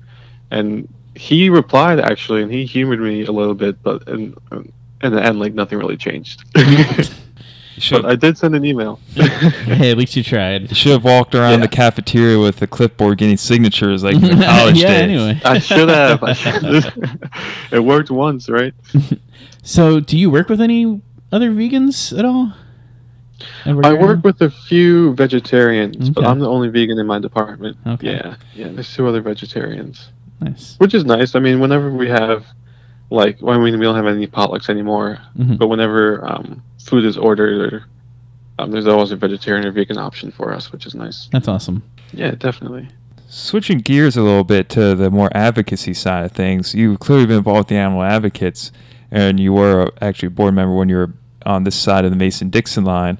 and 0.51 0.89
he 1.15 1.49
replied 1.49 2.01
actually, 2.01 2.43
and 2.43 2.51
he 2.53 2.65
humored 2.67 2.99
me 3.01 3.25
a 3.25 3.31
little 3.31 3.55
bit, 3.55 3.81
but 3.83 4.07
in, 4.09 4.35
in 5.03 5.13
the 5.15 5.23
end, 5.23 5.39
like 5.39 5.55
nothing 5.55 5.79
really 5.79 5.97
changed. 5.97 6.43
Should, 7.79 8.03
but 8.03 8.11
I 8.11 8.15
did 8.17 8.37
send 8.39 8.55
an 8.55 8.65
email. 8.65 9.01
hey, 9.15 9.91
at 9.93 9.99
least 9.99 10.15
you 10.15 10.23
tried. 10.23 10.69
you 10.71 10.75
should 10.77 10.93
have 10.93 11.03
walked 11.05 11.35
around 11.35 11.55
Yeah. 11.59 11.67
the 11.67 11.69
cafeteria 11.69 12.39
with 12.39 12.63
a 12.63 12.69
clipboard 12.69 13.19
getting 13.19 13.37
signatures 13.37 14.05
like 14.05 14.15
in 14.15 14.21
the 14.39 14.45
college 14.45 14.77
yeah. 14.81 14.89
days. 14.89 15.01
Anyway. 15.03 15.41
I 15.45 15.59
should 15.59 15.89
have. 15.89 16.23
I 16.23 16.33
should- 16.35 17.29
it 17.73 17.81
worked 17.81 18.13
once, 18.13 18.49
right? 18.49 18.73
So, 19.65 19.99
do 19.99 20.17
you 20.17 20.31
work 20.31 20.49
with 20.49 20.61
any 20.61 21.01
other 21.33 21.51
vegans 21.51 22.17
at 22.17 22.25
all? 22.25 22.53
Ever- 23.67 23.85
I 23.87 23.93
work 23.93 24.25
with 24.25 24.41
a 24.43 24.51
few 24.51 25.15
vegetarians, 25.15 26.11
but 26.11 26.25
I'm 26.25 26.39
the 26.39 26.49
only 26.49 26.69
vegan 26.69 26.99
in 26.99 27.07
my 27.07 27.19
department. 27.19 27.77
Okay. 27.87 28.13
Yeah, 28.15 28.37
yeah. 28.55 28.69
There's 28.69 28.93
two 28.95 29.07
other 29.07 29.21
vegetarians, 29.21 30.09
Nice. 30.41 30.77
which 30.79 30.95
is 30.95 31.05
nice. 31.05 31.35
I 31.35 31.41
mean, 31.41 31.61
whenever 31.61 31.91
we 31.91 32.09
have, 32.09 32.45
like, 33.11 33.39
well, 33.41 33.59
I 33.59 33.63
mean, 33.63 33.79
we 33.79 33.85
don't 33.85 33.97
have 33.97 34.07
any 34.07 34.27
potlucks 34.27 34.69
anymore, 34.69 35.19
Mhm. 35.39 35.59
but 35.59 35.69
whenever 35.69 36.25
um, 36.31 36.63
food 36.83 37.05
is 37.05 37.17
ordered, 37.17 37.73
or, 37.73 37.85
um, 38.59 38.71
there's 38.71 38.87
always 38.87 39.11
a 39.13 39.17
vegetarian 39.17 39.67
or 39.67 39.71
vegan 39.73 39.99
option 39.99 40.31
for 40.31 40.53
us, 40.53 40.71
which 40.73 40.87
is 40.87 40.95
nice. 40.95 41.29
That's 41.33 41.49
awesome. 41.49 41.83
Yeah, 42.13 42.33
definitely. 42.39 42.89
Switching 43.27 43.79
gears 43.79 44.17
a 44.17 44.23
little 44.23 44.45
bit 44.45 44.69
to 44.71 44.95
the 44.95 45.11
more 45.11 45.29
advocacy 45.35 45.95
side 45.95 46.25
of 46.27 46.33
things, 46.33 46.75
you've 46.75 47.01
clearly 47.01 47.27
been 47.27 47.39
involved 47.39 47.59
with 47.61 47.67
the 47.69 47.77
Animal 47.77 48.03
Advocates, 48.05 48.71
and 49.11 49.41
you 49.41 49.53
were 49.53 49.91
actually 50.01 50.29
a 50.29 50.31
board 50.31 50.55
member 50.55 50.75
when 50.77 50.89
you 50.89 50.97
were 50.97 51.11
on 51.47 51.65
this 51.65 51.77
side 51.77 52.05
of 52.05 52.11
the 52.11 52.17
Mason 52.17 52.51
Dixon 52.51 52.85
line. 52.85 53.19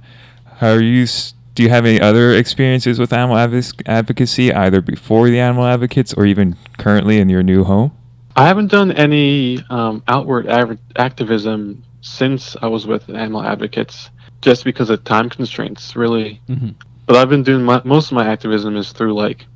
How 0.57 0.71
are 0.73 0.81
you? 0.81 1.07
Do 1.55 1.63
you 1.63 1.69
have 1.69 1.87
any 1.87 2.01
other 2.01 2.35
experiences 2.35 2.99
with 2.99 3.13
animal 3.13 3.37
advoc- 3.37 3.83
advocacy, 3.87 4.53
either 4.53 4.81
before 4.81 5.29
the 5.29 5.39
Animal 5.39 5.65
Advocates 5.65 6.13
or 6.13 6.27
even 6.27 6.57
currently 6.79 7.19
in 7.19 7.29
your 7.29 7.45
new 7.45 7.63
home? 7.63 7.93
I 8.35 8.49
haven't 8.49 8.73
done 8.73 8.91
any 8.91 9.63
um, 9.71 10.03
outward 10.09 10.49
av- 10.49 10.79
activism 10.97 11.85
since 12.01 12.57
I 12.61 12.67
was 12.67 12.87
with 12.87 13.09
Animal 13.09 13.43
Advocates, 13.43 14.11
just 14.43 14.65
because 14.65 14.91
of 14.91 15.05
time 15.05 15.31
constraints, 15.31 15.95
really. 15.95 16.41
hmm 16.49 16.71
But 17.07 17.17
I've 17.17 17.29
been 17.29 17.45
doing 17.45 17.63
my, 17.63 17.81
most 17.85 18.07
of 18.07 18.13
my 18.15 18.27
activism 18.27 18.77
is 18.77 18.91
through 18.91 19.15
like 19.15 19.47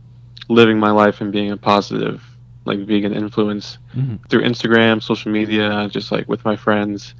living 0.48 0.78
my 0.78 0.90
life 0.92 1.20
and 1.20 1.32
being 1.32 1.50
a 1.50 1.56
positive, 1.56 2.22
like 2.64 2.78
vegan 2.80 3.12
influence 3.12 3.78
hmm 3.92 4.16
through 4.28 4.42
Instagram, 4.42 5.02
social 5.02 5.32
media, 5.32 5.88
just 5.90 6.12
like 6.12 6.28
with 6.28 6.44
my 6.44 6.54
friends. 6.54 7.14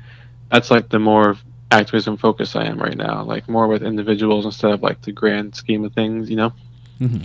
That's 0.50 0.70
like 0.70 0.88
the 0.88 0.98
more 0.98 1.36
activism 1.70 2.16
focus 2.16 2.56
I 2.56 2.64
am 2.64 2.78
right 2.78 2.96
now, 2.96 3.22
like 3.24 3.48
more 3.48 3.66
with 3.68 3.82
individuals 3.82 4.44
instead 4.46 4.70
of 4.72 4.82
like 4.82 5.02
the 5.02 5.12
grand 5.12 5.54
scheme 5.54 5.84
of 5.84 5.92
things, 5.92 6.30
you 6.30 6.36
know? 6.36 6.52
hmm 6.98 7.18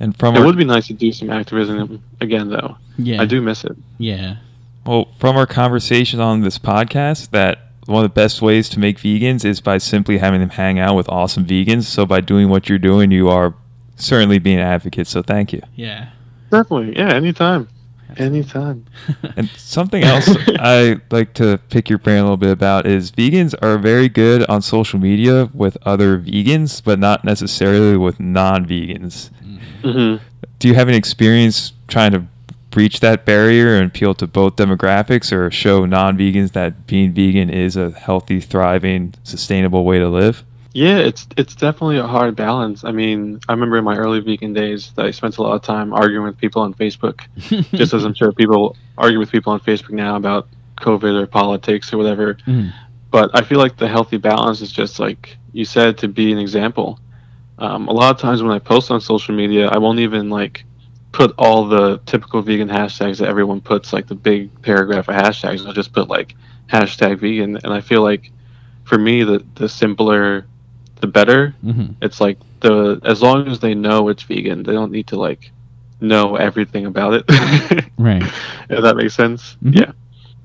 And 0.00 0.16
from 0.18 0.36
It 0.36 0.40
our, 0.40 0.44
would 0.46 0.56
be 0.58 0.64
nice 0.64 0.86
to 0.88 0.92
do 0.92 1.10
some 1.12 1.30
activism 1.30 2.02
again, 2.20 2.50
though. 2.50 2.76
Yeah. 2.98 3.22
I 3.22 3.24
do 3.24 3.40
miss 3.40 3.64
it. 3.64 3.76
Yeah. 3.98 4.36
well, 4.84 5.08
from 5.18 5.36
our 5.36 5.46
conversation 5.46 6.20
on 6.20 6.42
this 6.42 6.58
podcast, 6.58 7.30
that 7.30 7.58
one 7.86 8.04
of 8.04 8.10
the 8.10 8.14
best 8.14 8.42
ways 8.42 8.68
to 8.70 8.78
make 8.80 8.98
vegans 8.98 9.44
is 9.44 9.60
by 9.60 9.78
simply 9.78 10.18
having 10.18 10.40
them 10.40 10.50
hang 10.50 10.78
out 10.78 10.96
with 10.96 11.08
awesome 11.08 11.46
vegans. 11.46 11.84
So 11.84 12.04
by 12.04 12.20
doing 12.20 12.48
what 12.50 12.68
you're 12.68 12.78
doing, 12.78 13.10
you 13.12 13.28
are 13.28 13.54
certainly 13.96 14.38
being 14.38 14.58
an 14.58 14.66
advocate. 14.66 15.06
So 15.06 15.22
thank 15.22 15.52
you. 15.52 15.62
Yeah. 15.76 16.10
Definitely. 16.50 16.96
Yeah, 16.96 17.14
anytime. 17.14 17.68
Anytime. 18.16 18.86
And 19.36 19.48
something 19.50 20.02
else 20.02 20.28
I 20.58 21.00
like 21.10 21.34
to 21.34 21.58
pick 21.70 21.88
your 21.88 21.98
brain 21.98 22.18
a 22.18 22.22
little 22.22 22.36
bit 22.36 22.50
about 22.50 22.86
is 22.86 23.10
vegans 23.10 23.54
are 23.62 23.76
very 23.78 24.08
good 24.08 24.46
on 24.48 24.62
social 24.62 24.98
media 24.98 25.50
with 25.52 25.76
other 25.82 26.18
vegans, 26.18 26.82
but 26.82 26.98
not 26.98 27.24
necessarily 27.24 27.96
with 27.96 28.18
non-vegans. 28.18 29.30
hmm 29.82 30.16
Do 30.58 30.68
you 30.68 30.74
have 30.74 30.88
any 30.88 30.96
experience 30.96 31.72
trying 31.88 32.12
to 32.12 32.24
breach 32.70 33.00
that 33.00 33.24
barrier 33.24 33.76
and 33.76 33.88
appeal 33.88 34.14
to 34.14 34.26
both 34.26 34.56
demographics 34.56 35.32
or 35.32 35.50
show 35.50 35.86
non-vegans 35.86 36.52
that 36.52 36.86
being 36.86 37.12
vegan 37.12 37.50
is 37.50 37.76
a 37.76 37.90
healthy, 37.90 38.40
thriving, 38.40 39.14
sustainable 39.24 39.84
way 39.84 39.98
to 39.98 40.08
live? 40.08 40.44
Yeah, 40.76 40.98
it's 40.98 41.26
it's 41.38 41.54
definitely 41.54 41.96
a 41.96 42.06
hard 42.06 42.36
balance. 42.36 42.84
I 42.84 42.92
mean, 42.92 43.40
I 43.48 43.52
remember 43.52 43.78
in 43.78 43.84
my 43.84 43.96
early 43.96 44.20
vegan 44.20 44.52
days 44.52 44.92
that 44.96 45.06
I 45.06 45.10
spent 45.10 45.38
a 45.38 45.42
lot 45.42 45.54
of 45.54 45.62
time 45.62 45.94
arguing 45.94 46.26
with 46.26 46.36
people 46.36 46.60
on 46.60 46.74
Facebook, 46.74 47.20
just 47.74 47.94
as 47.94 48.04
I'm 48.04 48.12
sure 48.12 48.30
people 48.30 48.76
argue 48.98 49.18
with 49.18 49.30
people 49.32 49.54
on 49.54 49.60
Facebook 49.60 49.92
now 49.92 50.16
about 50.16 50.48
COVID 50.76 51.18
or 51.18 51.26
politics 51.26 51.94
or 51.94 51.96
whatever. 51.96 52.34
Mhm. 52.46 52.74
But 53.10 53.30
I 53.32 53.40
feel 53.40 53.58
like 53.58 53.78
the 53.78 53.88
healthy 53.88 54.18
balance 54.18 54.60
is 54.60 54.70
just 54.70 55.00
like 55.00 55.38
you 55.54 55.64
said 55.64 55.96
to 55.96 56.08
be 56.08 56.30
an 56.30 56.36
example. 56.38 57.00
Um, 57.58 57.88
a 57.88 57.92
lot 57.92 58.14
of 58.14 58.20
times 58.20 58.42
when 58.42 58.52
I 58.52 58.58
post 58.58 58.90
on 58.90 59.00
social 59.00 59.34
media, 59.34 59.68
I 59.68 59.78
won't 59.78 60.00
even 60.00 60.28
like 60.28 60.62
put 61.12 61.32
all 61.38 61.66
the 61.66 62.00
typical 62.04 62.42
vegan 62.42 62.68
hashtags 62.68 63.16
that 63.20 63.28
everyone 63.30 63.62
puts, 63.62 63.94
like 63.94 64.08
the 64.08 64.14
big 64.14 64.50
paragraph 64.60 65.08
of 65.08 65.14
hashtags. 65.14 65.64
I'll 65.66 65.72
just 65.72 65.94
put 65.94 66.08
like 66.08 66.34
hashtag 66.70 67.18
vegan, 67.20 67.56
and 67.64 67.72
I 67.72 67.80
feel 67.80 68.02
like 68.02 68.30
for 68.84 68.98
me, 68.98 69.24
the 69.24 69.42
the 69.54 69.70
simpler, 69.70 70.44
the 71.00 71.06
better. 71.06 71.54
Mhm. 71.64 71.94
It's 72.02 72.20
like 72.20 72.38
the 72.60 73.00
as 73.04 73.22
long 73.22 73.48
as 73.48 73.60
they 73.60 73.74
know 73.74 74.08
it's 74.08 74.22
vegan, 74.22 74.62
they 74.62 74.72
don't 74.72 74.92
need 74.92 75.06
to 75.08 75.16
like 75.16 75.50
know 76.00 76.36
everything 76.36 76.86
about 76.86 77.14
it. 77.14 77.24
Right. 77.98 78.22
if 78.68 78.82
that 78.82 78.96
makes 78.96 79.14
sense. 79.14 79.56
Mhm. 79.64 79.76
Yeah. 79.78 79.92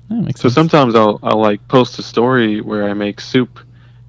That 0.08 0.22
makes 0.24 0.40
So 0.40 0.48
sense. 0.48 0.54
sometimes 0.54 0.94
I'll 0.94 1.18
I'll 1.22 1.40
like 1.40 1.66
post 1.68 1.98
a 1.98 2.02
story 2.02 2.60
where 2.60 2.88
I 2.88 2.94
make 2.94 3.20
soup, 3.20 3.60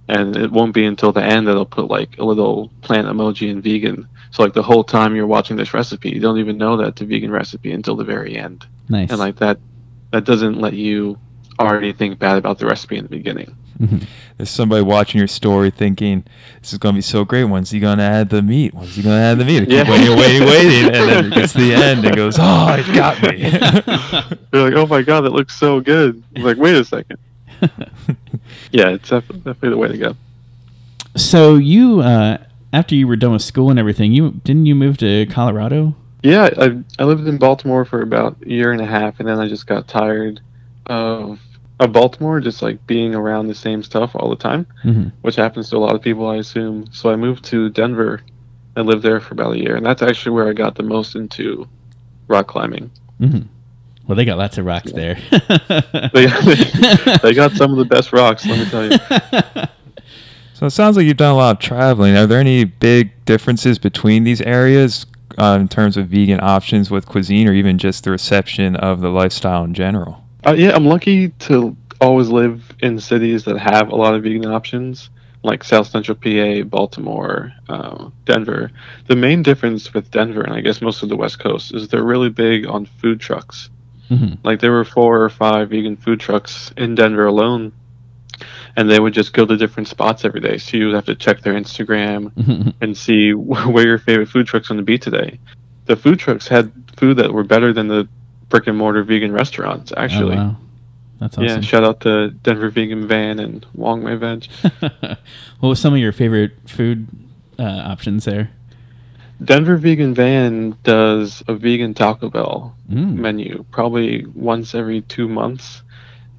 and 0.08 0.36
it 0.36 0.52
won't 0.52 0.74
be 0.74 0.86
until 0.86 1.12
the 1.12 1.24
end 1.24 1.48
that 1.48 1.56
I'll 1.56 1.66
put 1.66 1.88
like 1.90 2.18
a 2.20 2.24
little 2.26 2.72
plant 2.82 3.08
emoji 3.08 3.50
in 3.50 3.62
vegan. 3.62 4.08
So 4.32 4.44
like 4.44 4.54
the 4.54 4.64
whole 4.64 4.84
time 4.84 5.16
you're 5.16 5.28
watching 5.28 5.58
this 5.58 5.74
recipe, 5.74 6.10
you 6.10 6.20
don't 6.20 6.40
even 6.40 6.58
know 6.58 6.78
that 6.78 6.88
it's 6.88 7.02
a 7.02 7.06
vegan 7.06 7.32
recipe 7.32 7.72
until 7.72 7.96
the 7.96 8.04
very 8.04 8.36
end, 8.38 8.66
nice. 8.90 9.10
and 9.12 9.20
like 9.20 9.36
that 9.38 9.60
that 10.12 10.24
doesn't 10.26 10.60
let 10.60 10.74
you 10.74 11.18
already 11.60 11.94
think 11.94 12.18
bad 12.20 12.38
about 12.38 12.58
the 12.60 12.66
recipe 12.66 12.98
in 12.98 13.04
the 13.04 13.10
beginning. 13.10 13.56
Mhm. 13.82 14.04
There's 14.38 14.50
somebody 14.50 14.82
watching 14.84 15.20
your 15.20 15.28
story 15.28 15.70
thinking, 15.72 16.24
this 16.62 16.74
is 16.74 16.80
going 16.80 16.94
to 16.96 16.98
be 16.98 17.02
so 17.02 17.24
great. 17.26 17.46
When's 17.46 17.72
he 17.72 17.80
going 17.80 17.98
to 17.98 18.04
add 18.04 18.30
the 18.30 18.42
meat? 18.42 18.74
When's 18.74 18.96
he 18.96 19.02
going 19.04 19.16
to 19.16 19.22
add 19.22 19.38
the 19.40 19.46
meat? 19.46 19.62
I 19.64 19.66
keep 19.66 19.74
Yeah. 19.74 19.90
waiting, 19.92 20.18
waiting, 20.18 20.48
waiting. 20.48 20.86
And 20.96 21.10
then 21.10 21.26
it 21.26 21.34
gets 21.34 21.54
to 21.54 21.60
the 21.60 21.74
end 21.74 22.06
and 22.06 22.16
goes, 22.16 22.38
oh, 22.40 22.74
it 22.78 22.86
got 22.96 23.22
me. 23.22 23.50
They're 24.52 24.64
like, 24.70 24.74
oh 24.74 24.86
my 24.88 25.02
god, 25.02 25.22
that 25.22 25.32
looks 25.34 25.56
so 25.58 25.80
good. 25.82 26.22
I'm 26.36 26.44
like, 26.44 26.58
wait 26.58 26.76
a 26.76 26.84
second. 26.86 27.18
Yeah, 28.72 28.90
it's 28.90 29.08
def- 29.10 29.28
definitely 29.28 29.70
the 29.70 29.78
way 29.78 29.88
to 29.88 29.98
go. 29.98 30.16
so 31.16 31.56
you, 31.56 32.00
uh, 32.02 32.40
after 32.74 32.96
you 32.96 33.08
were 33.08 33.16
done 33.16 33.32
with 33.34 33.44
school 33.44 33.70
and 33.70 33.78
everything, 33.78 34.12
you 34.14 34.32
didn't 34.44 34.66
you 34.66 34.74
move 34.74 34.98
to 34.98 35.26
Colorado? 35.28 35.96
Yeah, 36.24 36.50
I 36.58 36.80
I 36.98 37.04
lived 37.04 37.28
in 37.28 37.38
Baltimore 37.38 37.86
for 37.86 38.02
about 38.02 38.38
a 38.44 38.50
year 38.50 38.72
and 38.72 38.82
a 38.82 38.86
half, 38.86 39.20
and 39.20 39.28
then 39.30 39.40
I 39.40 39.48
just 39.48 39.68
got 39.68 39.88
tired 39.88 40.42
of 40.88 41.40
of 41.84 41.92
Baltimore, 41.94 42.40
just 42.40 42.62
like 42.62 42.86
being 42.88 43.16
around 43.16 43.48
the 43.48 43.56
same 43.56 43.84
stuff 43.84 44.12
all 44.16 44.30
the 44.30 44.36
time, 44.36 44.66
hmm 44.82 45.08
which 45.22 45.36
happens 45.36 45.70
to 45.70 45.78
a 45.78 45.80
lot 45.80 45.96
of 45.96 46.02
people, 46.02 46.28
I 46.28 46.38
assume. 46.38 46.86
So 46.92 47.10
I 47.12 47.16
moved 47.16 47.44
to 47.46 47.70
Denver 47.70 48.22
and 48.76 48.88
lived 48.88 49.04
there 49.04 49.20
for 49.20 49.34
about 49.34 49.54
a 49.54 49.60
year, 49.60 49.76
and 49.76 49.86
that's 49.86 50.02
actually 50.02 50.32
where 50.32 50.50
I 50.50 50.54
got 50.54 50.76
the 50.76 50.84
most 50.84 51.16
into 51.16 51.68
rock 52.28 52.48
climbing. 52.48 52.90
hmm 53.20 53.42
Well, 54.08 54.16
they 54.16 54.26
got 54.26 54.38
lots 54.38 54.58
of 54.58 54.66
rocks 54.66 54.92
there. 54.92 55.18
They, 56.14 56.26
they 57.24 57.34
got 57.34 57.52
some 57.54 57.72
of 57.72 57.78
the 57.78 57.86
best 57.90 58.12
rocks, 58.14 58.46
let 58.46 58.60
me 58.60 58.66
tell 58.70 58.86
you. 58.92 58.98
So 60.56 60.68
it 60.68 60.70
sounds 60.70 60.96
like 60.96 61.06
you've 61.06 61.18
done 61.18 61.34
a 61.34 61.36
lot 61.36 61.58
of 61.58 61.60
traveling. 61.62 62.16
Are 62.16 62.26
there 62.28 62.40
any 62.40 62.64
big 62.64 63.12
differences 63.26 63.78
between 63.80 64.24
these 64.24 64.40
areas 64.40 65.06
uh, 65.38 65.58
in 65.60 65.68
terms 65.68 65.98
of 65.98 66.08
vegan 66.08 66.40
options 66.42 66.90
with 66.90 67.06
cuisine 67.06 67.50
or 67.50 67.54
even 67.54 67.78
just 67.78 68.04
the 68.06 68.12
reception 68.12 68.76
of 68.78 69.02
the 69.02 69.10
lifestyle 69.10 69.64
in 69.66 69.74
general? 69.74 70.23
Uh, 70.46 70.54
yeah, 70.58 70.76
I'm 70.76 70.86
lucky 70.86 71.30
to 71.30 71.76
always 72.02 72.28
live 72.30 72.74
in 72.80 73.00
cities 73.00 73.46
that 73.46 73.58
have 73.58 73.90
a 73.90 73.96
lot 73.96 74.14
of 74.14 74.24
vegan 74.24 74.46
options, 74.46 75.10
like 75.42 75.64
South 75.64 75.88
Central 75.88 76.16
PA, 76.18 76.64
Baltimore, 76.64 77.54
uh, 77.70 78.10
Denver. 78.26 78.72
The 79.08 79.16
main 79.16 79.42
difference 79.42 79.94
with 79.94 80.12
Denver, 80.12 80.42
and 80.42 80.54
I 80.54 80.62
guess 80.62 80.82
most 80.82 81.02
of 81.02 81.10
the 81.10 81.16
West 81.16 81.40
Coast, 81.40 81.74
is 81.74 81.88
they're 81.88 82.04
really 82.04 82.30
big 82.30 82.68
on 82.68 82.86
food 82.86 83.22
trucks. 83.22 83.70
hmm 84.10 84.34
Like 84.44 84.60
there 84.60 84.72
were 84.72 84.84
four 84.86 85.24
or 85.24 85.30
five 85.30 85.70
vegan 85.70 85.96
food 85.96 86.20
trucks 86.20 86.74
in 86.76 86.96
Denver 86.96 87.26
alone, 87.26 87.72
and 88.76 88.90
they 88.90 89.00
would 89.00 89.14
just 89.14 89.32
go 89.32 89.46
to 89.46 89.56
different 89.56 89.88
spots 89.88 90.26
every 90.26 90.42
day. 90.42 90.58
So 90.58 90.76
you 90.76 90.88
would 90.88 90.96
have 90.96 91.06
to 91.06 91.16
check 91.16 91.42
their 91.42 91.54
Instagram 91.54 92.34
hmm 92.34 92.70
and 92.82 92.98
see 92.98 93.34
where 93.34 93.88
your 93.88 94.00
favorite 94.00 94.28
food 94.28 94.48
truck's 94.48 94.68
going 94.68 94.78
to 94.78 94.84
be 94.84 94.98
today. 94.98 95.40
The 95.86 95.96
food 95.96 96.20
trucks 96.20 96.48
had 96.48 96.72
food 96.98 97.18
that 97.18 97.34
were 97.34 97.44
better 97.44 97.72
than 97.72 97.88
the 97.88 98.08
brick 98.54 98.68
and 98.68 98.78
mortar 98.78 99.02
vegan 99.04 99.32
restaurants. 99.32 99.92
Actually, 99.98 100.36
Oh, 100.36 100.38
wow. 100.38 100.56
That's 101.20 101.38
Yeah, 101.40 101.60
shout 101.62 101.84
out 101.84 102.02
to 102.02 102.30
Denver 102.30 102.70
Vegan 102.70 103.08
Van 103.08 103.40
and 103.40 103.66
Wong 103.74 104.04
Way 104.04 104.16
Veg. 104.16 104.46
what 104.92 105.18
was 105.70 105.80
some 105.80 105.94
of 105.94 106.00
your 106.00 106.12
favorite 106.12 106.52
food 106.68 107.08
uh, 107.58 107.64
options 107.64 108.26
there? 108.26 108.52
Denver 109.44 109.78
Vegan 109.78 110.14
Van 110.14 110.78
does 110.84 111.42
a 111.48 111.56
vegan 111.56 111.96
Taco 111.96 112.30
Bell 112.30 112.76
Mm. 112.92 113.16
menu 113.16 113.66
probably 113.72 114.26
once 114.36 114.76
every 114.76 115.02
two 115.02 115.28
months, 115.28 115.82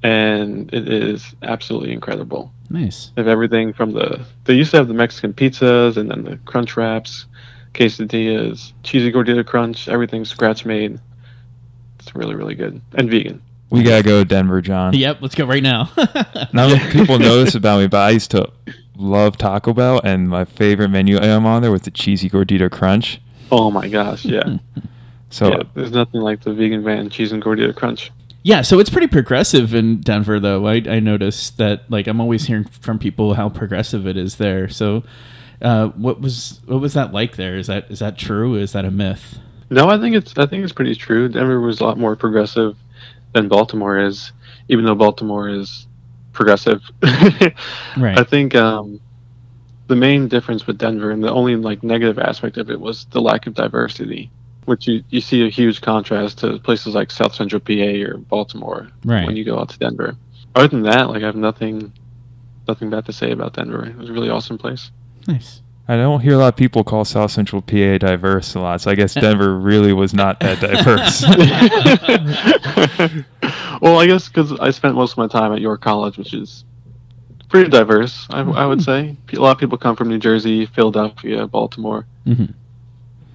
and 0.03 0.73
it 0.73 0.87
is 0.87 1.35
absolutely 1.41 1.91
incredible. 1.91 2.49
Nice. 2.69 3.11
They 3.15 3.23
have 3.23 3.27
everything 3.27 3.73
from 3.73 3.91
the. 3.91 4.23
They 4.45 4.53
used 4.53 4.71
to 4.71 4.77
have 4.77 4.87
the 4.87 4.93
Mexican 4.93 5.33
pizzas 5.33 5.97
and 5.97 6.09
then 6.09 6.23
the 6.23 6.37
crunch 6.45 6.77
wraps, 6.77 7.25
quesadillas, 7.73 8.71
cheesy 8.83 9.11
gordita 9.11 9.45
crunch, 9.45 9.89
everything 9.89 10.23
scratch 10.23 10.63
made. 10.65 10.97
It's 12.15 12.19
really, 12.23 12.35
really 12.35 12.55
good 12.55 12.81
and 12.93 13.09
vegan. 13.09 13.41
We 13.69 13.83
gotta 13.83 14.03
go 14.03 14.19
to 14.19 14.25
Denver, 14.25 14.61
John. 14.61 14.93
Yep, 14.93 15.17
let's 15.21 15.35
go 15.35 15.45
right 15.45 15.61
now. 15.61 15.89
Not 15.97 16.53
many 16.53 16.79
people 16.91 17.19
know 17.19 17.43
this 17.43 17.55
about 17.55 17.79
me, 17.79 17.87
but 17.87 17.97
I 17.97 18.11
used 18.11 18.31
to 18.31 18.49
love 18.95 19.37
Taco 19.37 19.73
Bell, 19.73 19.99
and 20.03 20.29
my 20.29 20.45
favorite 20.45 20.89
menu 20.89 21.17
item 21.17 21.45
on 21.45 21.61
there 21.61 21.71
was 21.71 21.81
the 21.81 21.91
cheesy 21.91 22.29
gordita 22.29 22.71
crunch. 22.71 23.19
Oh 23.51 23.69
my 23.69 23.87
gosh, 23.87 24.25
yeah. 24.25 24.57
So 25.31 25.49
yeah 25.49 25.63
there's 25.73 25.91
nothing 25.91 26.21
like 26.21 26.43
the 26.43 26.53
vegan 26.53 26.81
van 26.83 27.09
cheese 27.09 27.33
and 27.33 27.43
gordita 27.43 27.75
crunch. 27.75 28.11
Yeah, 28.43 28.61
so 28.61 28.79
it's 28.79 28.91
pretty 28.91 29.07
progressive 29.07 29.73
in 29.73 29.99
Denver, 29.99 30.39
though. 30.39 30.67
I, 30.67 30.75
I 30.87 30.99
noticed 30.99 31.57
that, 31.57 31.89
like, 31.89 32.05
I'm 32.07 32.21
always 32.21 32.45
hearing 32.45 32.63
from 32.65 32.99
people 32.99 33.33
how 33.33 33.49
progressive 33.49 34.05
it 34.07 34.15
is 34.15 34.35
there. 34.35 34.69
So, 34.69 35.03
uh, 35.61 35.87
what 35.87 36.21
was 36.21 36.61
what 36.67 36.79
was 36.79 36.93
that 36.93 37.11
like 37.11 37.35
there? 37.35 37.57
Is 37.57 37.67
that 37.67 37.89
is 37.89 37.99
that 37.99 38.17
true? 38.17 38.55
Is 38.55 38.71
that 38.73 38.85
a 38.85 38.91
myth? 38.91 39.39
No, 39.69 39.89
I 39.89 39.99
think 39.99 40.15
it's 40.15 40.37
I 40.37 40.45
think 40.45 40.63
it's 40.63 40.73
pretty 40.73 40.95
true. 40.95 41.27
Denver 41.29 41.59
was 41.59 41.79
a 41.81 41.83
lot 41.83 41.97
more 41.97 42.15
progressive 42.15 42.77
than 43.33 43.47
Baltimore 43.47 43.97
is, 43.99 44.31
even 44.69 44.85
though 44.85 44.95
Baltimore 44.95 45.49
is 45.49 45.87
progressive. 46.33 46.81
Right. 47.97 48.19
I 48.19 48.23
think 48.23 48.55
um, 48.55 48.99
the 49.87 49.95
main 49.95 50.27
difference 50.27 50.67
with 50.67 50.77
Denver 50.77 51.11
and 51.11 51.23
the 51.23 51.31
only 51.31 51.55
like 51.55 51.81
negative 51.83 52.19
aspect 52.19 52.57
of 52.57 52.69
it 52.69 52.79
was 52.79 53.05
the 53.11 53.21
lack 53.21 53.47
of 53.47 53.53
diversity, 53.53 54.29
which 54.65 54.87
you, 54.87 55.03
you 55.09 55.21
see 55.21 55.45
a 55.45 55.49
huge 55.49 55.81
contrast 55.81 56.39
to 56.39 56.59
places 56.59 56.93
like 56.93 57.09
South 57.11 57.33
Central 57.33 57.59
PA 57.61 57.73
or 58.11 58.17
Baltimore 58.17 58.89
Right. 59.05 59.25
when 59.25 59.35
you 59.37 59.43
go 59.45 59.57
out 59.59 59.69
to 59.69 59.79
Denver. 59.79 60.15
Other 60.55 60.67
than 60.67 60.83
that, 60.83 61.09
like 61.09 61.23
I 61.23 61.25
have 61.25 61.35
nothing 61.35 61.91
nothing 62.67 62.89
bad 62.89 63.05
to 63.05 63.13
say 63.13 63.31
about 63.31 63.53
Denver. 63.53 63.85
It 63.85 63.95
was 63.97 64.09
a 64.09 64.13
really 64.13 64.29
awesome 64.29 64.57
place. 64.57 64.91
Nice. 65.27 65.61
I 65.87 65.97
don't 65.97 66.21
hear 66.21 66.33
a 66.33 66.37
lot 66.37 66.47
of 66.47 66.55
people 66.55 66.83
call 66.83 67.05
South 67.05 67.29
Central 67.29 67.61
PA 67.61 67.99
diverse 67.99 68.55
a 68.55 68.59
lot. 68.59 68.81
So 68.81 68.91
I 68.91 68.95
guess 68.95 69.13
Denver 69.13 69.57
really 69.57 69.93
was 69.93 70.13
not 70.13 70.39
that 70.39 70.59
diverse. 70.59 71.23
well, 73.81 73.99
I 73.99 74.07
guess 74.07 74.27
because 74.27 74.51
I 74.59 74.71
spent 74.71 74.95
most 74.95 75.11
of 75.11 75.17
my 75.17 75.27
time 75.27 75.53
at 75.53 75.61
York 75.61 75.81
College, 75.81 76.17
which 76.17 76.33
is 76.33 76.65
pretty 77.49 77.69
diverse, 77.69 78.25
I, 78.31 78.41
I 78.41 78.65
would 78.65 78.81
say. 78.81 79.15
A 79.33 79.39
lot 79.39 79.51
of 79.51 79.59
people 79.59 79.77
come 79.77 79.95
from 79.95 80.09
New 80.09 80.17
Jersey, 80.17 80.65
Philadelphia, 80.65 81.47
Baltimore, 81.47 82.05
hmm 82.25 82.45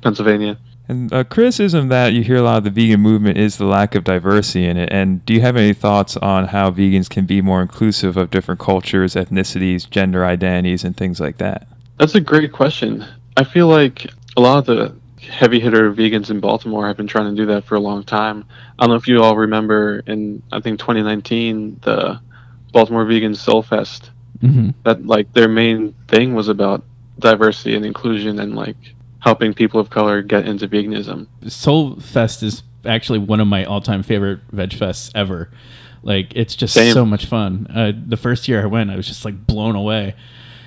Pennsylvania. 0.02 0.59
And 0.88 1.12
a 1.12 1.25
criticism 1.25 1.88
that 1.88 2.14
you 2.14 2.25
hear 2.25 2.37
a 2.37 2.42
lot 2.42 2.59
of 2.59 2.64
the 2.64 2.71
vegan 2.71 3.00
movement 3.00 3.38
is 3.38 3.59
the 3.59 3.66
lack 3.66 3.95
of 3.95 4.02
diversity 4.02 4.64
in 4.64 4.76
it. 4.76 4.88
And 4.90 5.25
do 5.25 5.35
you 5.35 5.40
have 5.40 5.57
any 5.57 5.73
thoughts 5.73 6.16
on 6.16 6.47
how 6.47 6.73
vegans 6.73 7.09
can 7.09 7.26
be 7.26 7.40
more 7.40 7.62
inclusive 7.62 8.16
of 8.16 8.30
different 8.30 8.61
cultures, 8.61 9.14
ethnicities, 9.14 9.88
gender 9.88 10.25
identities, 10.25 10.83
and 10.83 10.97
things 10.97 11.21
like 11.21 11.37
that? 11.37 11.69
That's 12.00 12.14
a 12.14 12.21
great 12.21 12.50
question. 12.50 13.04
I 13.37 13.45
feel 13.45 13.69
like 13.69 14.07
a 14.35 14.40
lot 14.40 14.57
of 14.61 14.64
the 14.64 14.97
heavy 15.23 15.61
hitter 15.61 15.92
vegans 15.92 16.30
in 16.30 16.40
Baltimore 16.40 16.87
have 16.87 16.97
been 16.97 17.07
trying 17.07 17.28
to 17.28 17.37
do 17.37 17.45
that 17.52 17.64
for 17.64 17.75
a 17.75 17.78
long 17.78 18.04
time. 18.04 18.47
I 18.78 18.85
don't 18.85 18.90
know 18.90 18.97
if 18.97 19.07
you 19.07 19.23
all 19.23 19.37
remember 19.37 20.02
in 20.07 20.42
I 20.50 20.61
think 20.61 20.78
2019 20.78 21.80
the 21.83 22.19
Baltimore 22.73 23.04
Vegan 23.04 23.35
Soul 23.35 23.63
Fest. 23.63 24.13
hmm 24.41 24.71
That 24.84 25.04
like 25.04 25.30
their 25.34 25.47
main 25.47 25.95
thing 26.08 26.34
was 26.34 26.49
about 26.49 26.82
diversity 27.19 27.76
and 27.76 27.84
inclusion 27.84 28.39
and 28.39 28.56
like 28.56 28.78
helping 29.19 29.52
people 29.52 29.78
of 29.78 29.91
color 29.91 30.23
get 30.23 30.49
into 30.49 30.67
veganism. 30.67 31.26
Soul 31.49 32.00
Fest 32.00 32.43
is 32.43 32.63
actually 32.86 33.19
one 33.19 33.41
of 33.41 33.47
my 33.47 33.67
all-time 33.67 34.02
favorite 34.02 34.41
veg 34.52 34.71
fests 34.71 35.10
ever. 35.15 35.50
Like 36.02 36.34
it's 36.34 36.54
just 36.54 36.73
Same. 36.73 36.95
so 36.95 37.04
much 37.04 37.26
fun. 37.26 37.67
Uh, 37.69 37.93
the 37.95 38.17
first 38.17 38.49
year 38.49 38.63
I 38.63 38.67
went, 38.67 38.91
I 38.91 38.97
was 38.97 39.06
just 39.06 39.26
like 39.26 39.47
blown 39.47 39.76
away. 39.76 40.15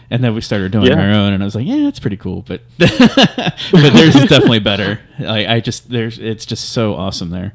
And 0.09 0.23
then 0.23 0.35
we 0.35 0.41
started 0.41 0.71
doing 0.71 0.87
Yeah. 0.87 0.99
our 1.01 1.09
own, 1.11 1.33
and 1.33 1.41
I 1.41 1.45
was 1.45 1.55
like, 1.55 1.65
"Yeah, 1.65 1.87
it's 1.87 1.99
pretty 1.99 2.17
cool," 2.17 2.43
but 2.47 2.61
but 2.77 3.93
theirs 3.93 4.15
is 4.15 4.25
definitely 4.25 4.59
better. 4.59 4.99
Like 5.19 5.47
I 5.47 5.59
just 5.59 5.89
there's 5.89 6.19
it's 6.19 6.45
just 6.45 6.71
so 6.71 6.93
awesome 6.95 7.29
there, 7.31 7.53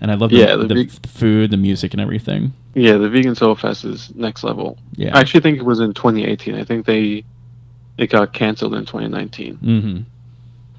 and 0.00 0.10
I 0.10 0.14
love 0.14 0.30
the, 0.30 0.36
Yeah, 0.38 0.56
the 0.56 0.66
the, 0.66 0.84
the 0.84 1.08
food, 1.08 1.50
the 1.50 1.56
music, 1.56 1.92
and 1.92 2.00
everything. 2.00 2.54
Yeah, 2.74 2.96
the 2.96 3.08
Vegan 3.08 3.34
Soul 3.34 3.54
Fest 3.54 3.84
is 3.84 4.12
next 4.14 4.42
level. 4.42 4.78
Yeah. 4.96 5.14
I 5.16 5.20
actually 5.20 5.40
think 5.42 5.58
it 5.58 5.64
was 5.64 5.80
in 5.80 5.92
2018. 5.92 6.54
I 6.54 6.64
think 6.64 6.86
they 6.86 7.24
it 7.98 8.08
got 8.08 8.32
canceled 8.32 8.74
in 8.74 8.86
2019 8.86 9.56
hmm 9.56 10.00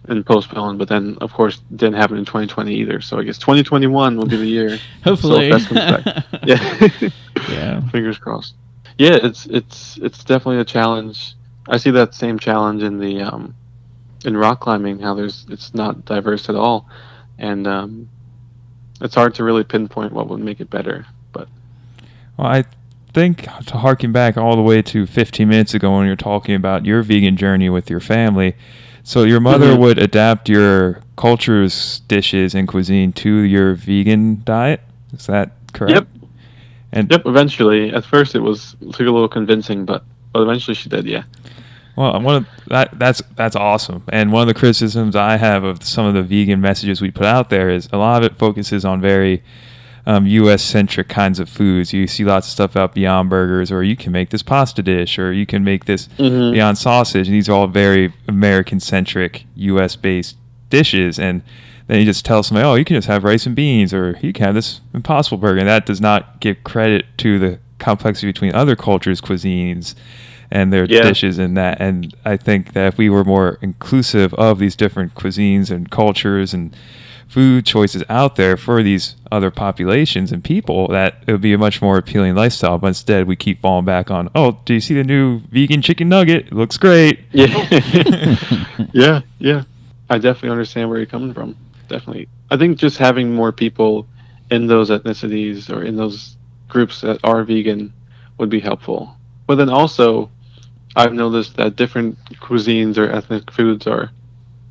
and 0.10 0.26
postponed, 0.26 0.78
but 0.80 0.90
then 0.90 1.18
of 1.22 1.32
course 1.32 1.62
didn't 1.78 1.94
happen 1.94 2.18
in 2.18 2.26
2020 2.26 2.74
either. 2.76 3.00
So 3.00 3.20
I 3.20 3.24
guess 3.24 3.38
2021 3.38 4.18
will 4.18 4.26
be 4.26 4.36
the 4.36 4.46
year. 4.46 4.78
Hopefully, 5.06 5.50
Soul 5.50 5.60
Fest 5.60 5.70
comes 5.70 6.04
back. 6.04 6.26
Yeah. 6.44 7.10
yeah. 7.50 7.90
Fingers 7.90 8.18
crossed. 8.18 8.56
Yeah, 8.98 9.18
it's 9.22 9.46
it's 9.48 9.98
it's 9.98 10.24
definitely 10.24 10.60
a 10.60 10.66
challenge. 10.66 11.36
I 11.68 11.78
see 11.78 11.92
that 11.92 12.14
same 12.14 12.38
challenge 12.40 12.84
in 12.84 13.00
the 13.00 13.22
um, 13.22 13.56
in 14.26 14.38
rock 14.38 14.60
climbing. 14.62 15.00
How 15.00 15.14
there's 15.14 15.46
it's 15.50 15.74
not 15.74 16.06
diverse 16.06 16.50
at 16.50 16.56
all, 16.56 16.88
and 17.40 17.68
um, 17.68 18.10
it's 19.02 19.16
hard 19.16 19.36
to 19.36 19.44
really 19.44 19.64
pinpoint 19.64 20.14
what 20.14 20.28
would 20.30 20.40
make 20.40 20.60
it 20.62 20.70
better. 20.70 21.06
But 21.32 21.48
Well, 22.38 22.48
I 22.48 22.66
think 23.14 23.44
to 23.66 23.78
harken 23.78 24.12
back 24.12 24.38
all 24.38 24.56
the 24.56 24.62
way 24.62 24.82
to 24.82 25.06
15 25.06 25.48
minutes 25.48 25.74
ago 25.74 25.96
when 25.96 26.06
you 26.06 26.12
were 26.12 26.16
talking 26.16 26.56
about 26.56 26.86
your 26.86 27.02
vegan 27.04 27.38
journey 27.38 27.70
with 27.70 27.90
your 27.90 28.00
family. 28.00 28.56
So 29.04 29.24
your 29.24 29.42
mother 29.42 29.74
Mhm. 29.74 29.80
would 29.80 29.98
adapt 30.00 30.48
your 30.50 31.02
culture's 31.18 32.00
dishes 32.08 32.56
and 32.56 32.68
cuisine 32.68 33.12
to 33.14 33.30
your 33.40 33.74
vegan 33.74 34.42
diet. 34.46 34.82
Is 35.14 35.28
that 35.28 35.52
correct? 35.74 35.92
Yep. 35.92 36.08
And 36.94 37.12
yep, 37.12 37.24
eventually. 37.26 37.92
At 37.92 38.06
first, 38.06 38.36
it 38.36 38.40
was 38.40 38.76
it 38.82 38.92
took 38.94 39.02
a 39.08 39.12
little 39.12 39.28
convincing, 39.28 39.84
but 39.86 40.06
but 40.32 40.42
eventually 40.44 40.76
she 40.76 40.90
did. 40.90 41.06
Yeah. 41.06 41.24
Well, 41.96 42.20
one 42.22 42.36
of 42.36 42.48
that 42.68 42.98
that's 42.98 43.22
that's 43.36 43.56
awesome. 43.56 44.04
And 44.10 44.32
one 44.32 44.42
of 44.44 44.48
the 44.48 44.54
criticisms 44.60 45.16
I 45.16 45.38
have 45.38 45.64
of 45.64 45.84
some 45.84 46.06
of 46.06 46.14
the 46.14 46.24
vegan 46.24 46.62
messages 46.62 47.02
we 47.02 47.12
put 47.12 47.26
out 47.26 47.50
there 47.50 47.70
is 47.70 47.90
a 47.92 47.98
lot 47.98 48.24
of 48.24 48.32
it 48.32 48.38
focuses 48.40 48.86
on 48.86 49.02
very 49.02 49.44
um, 50.06 50.26
U.S. 50.28 50.62
centric 50.64 51.08
kinds 51.10 51.40
of 51.40 51.50
foods. 51.50 51.94
You 51.94 52.08
see 52.08 52.26
lots 52.26 52.48
of 52.48 52.52
stuff 52.52 52.72
about 52.72 52.94
Beyond 52.94 53.30
Burgers, 53.30 53.72
or 53.72 53.84
you 53.84 53.96
can 53.96 54.12
make 54.12 54.32
this 54.32 54.44
pasta 54.44 54.84
dish, 54.84 55.18
or 55.18 55.32
you 55.32 55.46
can 55.46 55.64
make 55.64 55.86
this 55.86 56.08
Mhm. 56.18 56.52
Beyond 56.54 56.78
Sausage. 56.78 57.28
And 57.28 57.36
these 57.36 57.48
are 57.48 57.54
all 57.54 57.68
very 57.68 58.12
American 58.28 58.80
centric, 58.80 59.46
U.S. 59.56 59.96
based 59.96 60.36
dishes. 60.70 61.20
And 61.20 61.42
then 61.88 62.00
you 62.00 62.06
just 62.06 62.26
tell 62.26 62.44
somebody, 62.44 62.66
oh, 62.66 62.76
you 62.76 62.86
can 62.86 62.96
just 62.96 63.08
have 63.08 63.24
rice 63.24 63.46
and 63.46 63.56
beans, 63.56 63.94
or 63.94 64.18
you 64.22 64.34
can 64.34 64.46
have 64.46 64.56
this 64.56 64.82
Impossible 64.94 65.38
Burger. 65.38 65.60
And 65.60 65.68
that 65.70 65.86
does 65.86 66.00
not 66.02 66.40
give 66.40 66.64
credit 66.64 67.06
to 67.20 67.40
the 67.40 67.60
complexity 67.80 68.28
between 68.28 68.56
other 68.56 68.76
cultures' 68.76 69.20
cuisines 69.22 69.96
and 70.52 70.72
their 70.72 70.86
Yeah. 70.86 71.02
dishes 71.02 71.40
and 71.40 71.58
that. 71.58 71.82
And 71.82 72.14
I 72.26 72.38
think 72.38 72.74
that 72.74 72.88
if 72.94 72.98
we 72.98 73.10
were 73.10 73.24
more 73.24 73.58
inclusive 73.62 74.34
of 74.36 74.60
these 74.60 74.76
different 74.76 75.16
cuisines 75.16 75.72
and 75.72 75.90
cultures 75.90 76.54
and 76.54 76.76
food 77.28 77.66
choices 77.66 78.04
out 78.10 78.36
there 78.36 78.56
for 78.56 78.84
these 78.84 79.16
other 79.32 79.50
populations 79.50 80.32
and 80.32 80.44
people, 80.44 80.88
that 80.90 81.16
it 81.26 81.32
would 81.32 81.42
be 81.42 81.54
a 81.54 81.58
much 81.58 81.82
more 81.82 81.98
appealing 81.98 82.36
lifestyle. 82.36 82.78
But 82.78 82.88
instead, 82.90 83.26
we 83.28 83.36
keep 83.36 83.60
falling 83.62 83.86
back 83.86 84.12
on, 84.12 84.30
oh, 84.36 84.60
do 84.66 84.76
you 84.76 84.80
see 84.80 84.94
the 84.94 85.04
new 85.04 85.40
vegan 85.52 85.82
chicken 85.82 86.08
nugget? 86.10 86.48
It 86.48 86.54
looks 86.54 86.78
great. 86.78 87.22
Yeah. 87.32 87.48
yeah, 88.94 89.22
yeah. 89.40 89.64
I 90.10 90.20
definitely 90.20 90.52
understand 90.52 90.90
where 90.90 91.00
you're 91.00 91.08
coming 91.08 91.34
from. 91.34 91.56
Definitely. 91.88 92.28
I 92.50 92.58
think 92.58 92.78
just 92.78 92.98
having 92.98 93.34
more 93.34 93.52
people 93.52 94.08
in 94.52 94.68
those 94.68 94.90
ethnicities 94.90 95.70
or 95.70 95.84
in 95.84 95.96
those 95.96 96.38
groups 96.68 97.02
that 97.02 97.20
are 97.24 97.44
vegan 97.44 97.94
would 98.38 98.50
be 98.50 98.60
helpful. 98.60 99.16
But 99.48 99.56
then 99.56 99.70
also, 99.70 100.30
I've 100.96 101.14
noticed 101.14 101.56
that 101.58 101.76
different 101.76 102.18
cuisines 102.36 102.98
or 102.98 103.10
ethnic 103.12 103.52
foods 103.52 103.88
are 103.88 104.12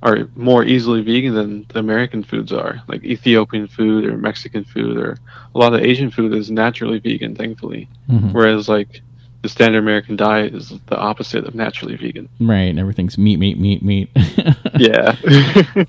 are 0.05 0.29
more 0.35 0.65
easily 0.65 1.01
vegan 1.01 1.33
than 1.33 1.65
the 1.69 1.79
American 1.79 2.25
foods 2.25 2.53
are. 2.53 2.83
Like 2.89 3.05
Ethiopian 3.05 3.69
food 3.69 4.05
or 4.05 4.17
Mexican 4.17 4.65
food 4.65 4.97
or 4.97 5.17
a 5.55 5.59
lot 5.59 5.75
of 5.75 5.81
Asian 5.81 6.11
food 6.11 6.35
is 6.35 6.51
naturally 6.51 6.99
vegan, 6.99 7.37
thankfully. 7.37 7.89
Mhm. 8.11 8.33
Whereas 8.33 8.69
like 8.69 9.01
the 9.43 9.49
standard 9.49 9.79
American 9.79 10.17
diet 10.17 10.55
is 10.55 10.73
the 10.87 10.97
opposite 10.97 11.45
of 11.47 11.55
naturally 11.55 11.95
vegan. 11.95 12.29
Right. 12.41 12.63
And 12.63 12.81
everything's 12.81 13.17
meat, 13.17 13.39
meat, 13.39 13.59
meat, 13.59 13.83
meat. 13.83 14.09
Yeah. 14.79 15.15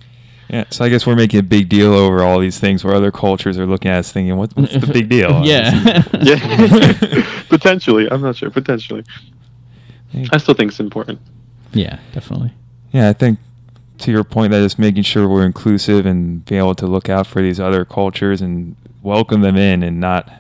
Yeah, 0.54 0.66
so 0.70 0.86
I 0.86 0.90
guess 0.90 1.08
we're 1.08 1.16
making 1.16 1.40
a 1.40 1.44
big 1.44 1.68
deal 1.68 1.96
over 1.96 2.22
all 2.22 2.38
these 2.38 2.60
things 2.60 2.84
where 2.84 2.94
other 2.94 3.12
cultures 3.12 3.58
are 3.58 3.66
looking 3.66 3.90
at 3.90 3.98
us 3.98 4.12
thinking, 4.12 4.38
what, 4.38 4.56
what's 4.56 4.72
the 4.72 4.86
big 4.86 5.10
deal? 5.10 5.42
yeah. 5.44 6.04
yeah. 6.22 7.44
potentially. 7.50 8.08
I'm 8.12 8.22
not 8.22 8.36
sure. 8.36 8.52
Potentially. 8.52 9.04
Yeah. 10.12 10.28
I 10.32 10.38
still 10.38 10.54
think 10.54 10.70
it's 10.70 10.80
important. 10.80 11.20
yeah, 11.72 11.98
definitely. 12.12 12.54
Yeah, 12.92 13.10
I 13.10 13.14
think 13.14 13.40
to 13.98 14.12
your 14.12 14.24
point 14.24 14.52
that 14.52 14.62
just 14.62 14.78
making 14.78 15.02
sure 15.02 15.28
we're 15.28 15.44
inclusive 15.44 16.06
and 16.06 16.46
being 16.46 16.62
able 16.62 16.76
to 16.76 16.86
look 16.86 17.10
out 17.10 17.26
for 17.26 17.42
these 17.42 17.60
other 17.60 17.84
cultures 17.84 18.40
and 18.40 18.76
welcome 19.02 19.42
them 19.42 19.58
in 19.58 19.82
and 19.82 20.00
not 20.00 20.32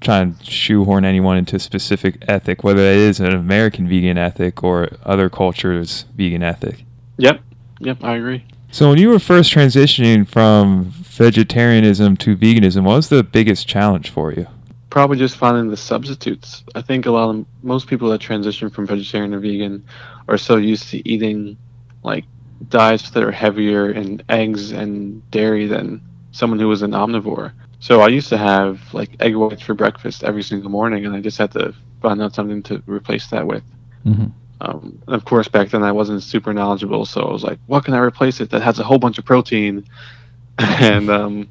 try 0.00 0.20
and 0.20 0.40
shoehorn 0.46 1.04
anyone 1.04 1.36
into 1.38 1.56
a 1.56 1.58
specific 1.58 2.22
ethic, 2.28 2.62
whether 2.62 2.82
it 2.82 2.98
is 2.98 3.18
an 3.18 3.34
American 3.34 3.88
vegan 3.88 4.16
ethic 4.16 4.62
or 4.62 4.90
other 5.02 5.28
cultures' 5.28 6.04
vegan 6.14 6.44
ethic. 6.44 6.84
Yep. 7.16 7.40
Yep. 7.80 8.04
I 8.04 8.14
agree. 8.14 8.44
So 8.74 8.88
when 8.88 8.98
you 8.98 9.08
were 9.10 9.20
first 9.20 9.54
transitioning 9.54 10.26
from 10.26 10.86
vegetarianism 10.86 12.16
to 12.16 12.36
veganism, 12.36 12.82
what 12.82 12.96
was 12.96 13.08
the 13.08 13.22
biggest 13.22 13.68
challenge 13.68 14.10
for 14.10 14.32
you? 14.32 14.48
Probably 14.90 15.16
just 15.16 15.36
finding 15.36 15.68
the 15.68 15.76
substitutes. 15.76 16.64
I 16.74 16.82
think 16.82 17.06
a 17.06 17.12
lot 17.12 17.30
of 17.30 17.46
most 17.62 17.86
people 17.86 18.08
that 18.08 18.20
transition 18.20 18.68
from 18.70 18.88
vegetarian 18.88 19.30
to 19.30 19.38
vegan 19.38 19.84
are 20.26 20.36
so 20.36 20.56
used 20.56 20.88
to 20.88 21.08
eating 21.08 21.56
like 22.02 22.24
diets 22.68 23.10
that 23.10 23.22
are 23.22 23.30
heavier 23.30 23.92
in 23.92 24.20
eggs 24.28 24.72
and 24.72 25.22
dairy 25.30 25.68
than 25.68 26.02
someone 26.32 26.58
who 26.58 26.66
was 26.66 26.82
an 26.82 26.90
omnivore. 26.90 27.52
So 27.78 28.00
I 28.00 28.08
used 28.08 28.30
to 28.30 28.38
have 28.38 28.92
like 28.92 29.10
egg 29.20 29.36
whites 29.36 29.62
for 29.62 29.74
breakfast 29.74 30.24
every 30.24 30.42
single 30.42 30.68
morning, 30.68 31.06
and 31.06 31.14
I 31.14 31.20
just 31.20 31.38
had 31.38 31.52
to 31.52 31.72
find 32.02 32.20
out 32.20 32.34
something 32.34 32.60
to 32.64 32.82
replace 32.88 33.28
that 33.28 33.46
with. 33.46 33.62
hmm 34.02 34.26
Um, 34.64 35.02
and 35.06 35.14
of 35.14 35.24
course, 35.24 35.48
back 35.48 35.68
then 35.70 35.82
I 35.82 35.92
wasn't 35.92 36.22
super 36.22 36.54
knowledgeable, 36.54 37.04
so 37.04 37.20
I 37.22 37.32
was 37.32 37.42
like, 37.42 37.58
"What 37.66 37.84
can 37.84 37.94
I 37.94 37.98
replace 37.98 38.40
it 38.40 38.50
that 38.50 38.62
has 38.62 38.78
a 38.78 38.84
whole 38.84 38.98
bunch 38.98 39.18
of 39.18 39.24
protein?" 39.24 39.84
and 40.58 41.10
um, 41.10 41.48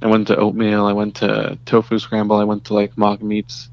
I 0.00 0.06
went 0.06 0.28
to 0.28 0.36
oatmeal, 0.36 0.86
I 0.86 0.92
went 0.92 1.16
to 1.16 1.58
tofu 1.66 1.98
scramble, 1.98 2.36
I 2.36 2.44
went 2.44 2.64
to 2.66 2.74
like 2.74 2.96
mock 2.96 3.22
meats. 3.22 3.68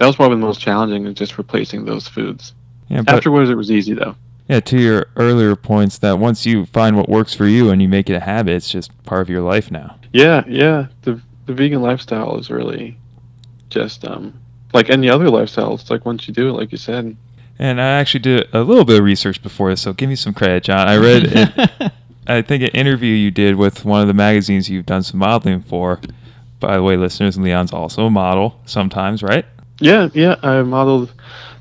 That 0.00 0.06
was 0.06 0.16
probably 0.16 0.36
the 0.36 0.46
most 0.46 0.60
challenging, 0.60 1.06
is 1.06 1.14
just 1.14 1.38
replacing 1.38 1.84
those 1.84 2.08
foods. 2.08 2.54
Yeah, 2.88 3.02
but 3.02 3.14
Afterwards, 3.14 3.48
it 3.50 3.54
was 3.54 3.70
easy 3.70 3.94
though. 3.94 4.16
yeah, 4.48 4.60
to 4.60 4.78
your 4.78 5.06
earlier 5.16 5.54
points, 5.56 5.98
that 5.98 6.18
once 6.18 6.44
you 6.44 6.66
find 6.66 6.96
what 6.96 7.08
works 7.08 7.32
for 7.32 7.46
you 7.46 7.70
and 7.70 7.80
you 7.80 7.88
make 7.88 8.10
it 8.10 8.14
a 8.14 8.20
habit, 8.20 8.54
it's 8.54 8.70
just 8.70 8.90
part 9.04 9.22
of 9.22 9.30
your 9.30 9.42
life 9.42 9.70
now. 9.70 9.96
Yeah, 10.12 10.44
yeah. 10.48 10.86
The 11.02 11.20
the 11.46 11.54
vegan 11.54 11.82
lifestyle 11.82 12.38
is 12.38 12.50
really 12.50 12.96
just 13.70 14.04
um 14.04 14.34
like 14.72 14.90
any 14.90 15.08
other 15.08 15.30
lifestyle. 15.30 15.74
It's 15.74 15.90
like 15.90 16.04
once 16.04 16.26
you 16.26 16.34
do 16.34 16.48
it, 16.48 16.52
like 16.52 16.72
you 16.72 16.78
said. 16.78 17.16
And 17.58 17.80
I 17.80 18.00
actually 18.00 18.20
did 18.20 18.48
a 18.52 18.62
little 18.62 18.84
bit 18.84 18.98
of 18.98 19.04
research 19.04 19.42
before 19.42 19.70
this, 19.70 19.82
so 19.82 19.92
give 19.92 20.08
me 20.08 20.16
some 20.16 20.34
credit, 20.34 20.64
John. 20.64 20.88
I 20.88 20.96
read, 20.96 21.24
it, 21.24 21.92
I 22.26 22.42
think, 22.42 22.62
an 22.64 22.70
interview 22.70 23.14
you 23.14 23.30
did 23.30 23.56
with 23.56 23.84
one 23.84 24.00
of 24.00 24.08
the 24.08 24.14
magazines 24.14 24.68
you've 24.68 24.86
done 24.86 25.02
some 25.02 25.18
modeling 25.20 25.62
for. 25.62 26.00
By 26.58 26.76
the 26.76 26.82
way, 26.82 26.96
listeners, 26.96 27.38
Leon's 27.38 27.72
also 27.72 28.06
a 28.06 28.10
model 28.10 28.60
sometimes, 28.66 29.22
right? 29.22 29.44
Yeah, 29.80 30.08
yeah. 30.14 30.36
I 30.42 30.62
modeled 30.62 31.12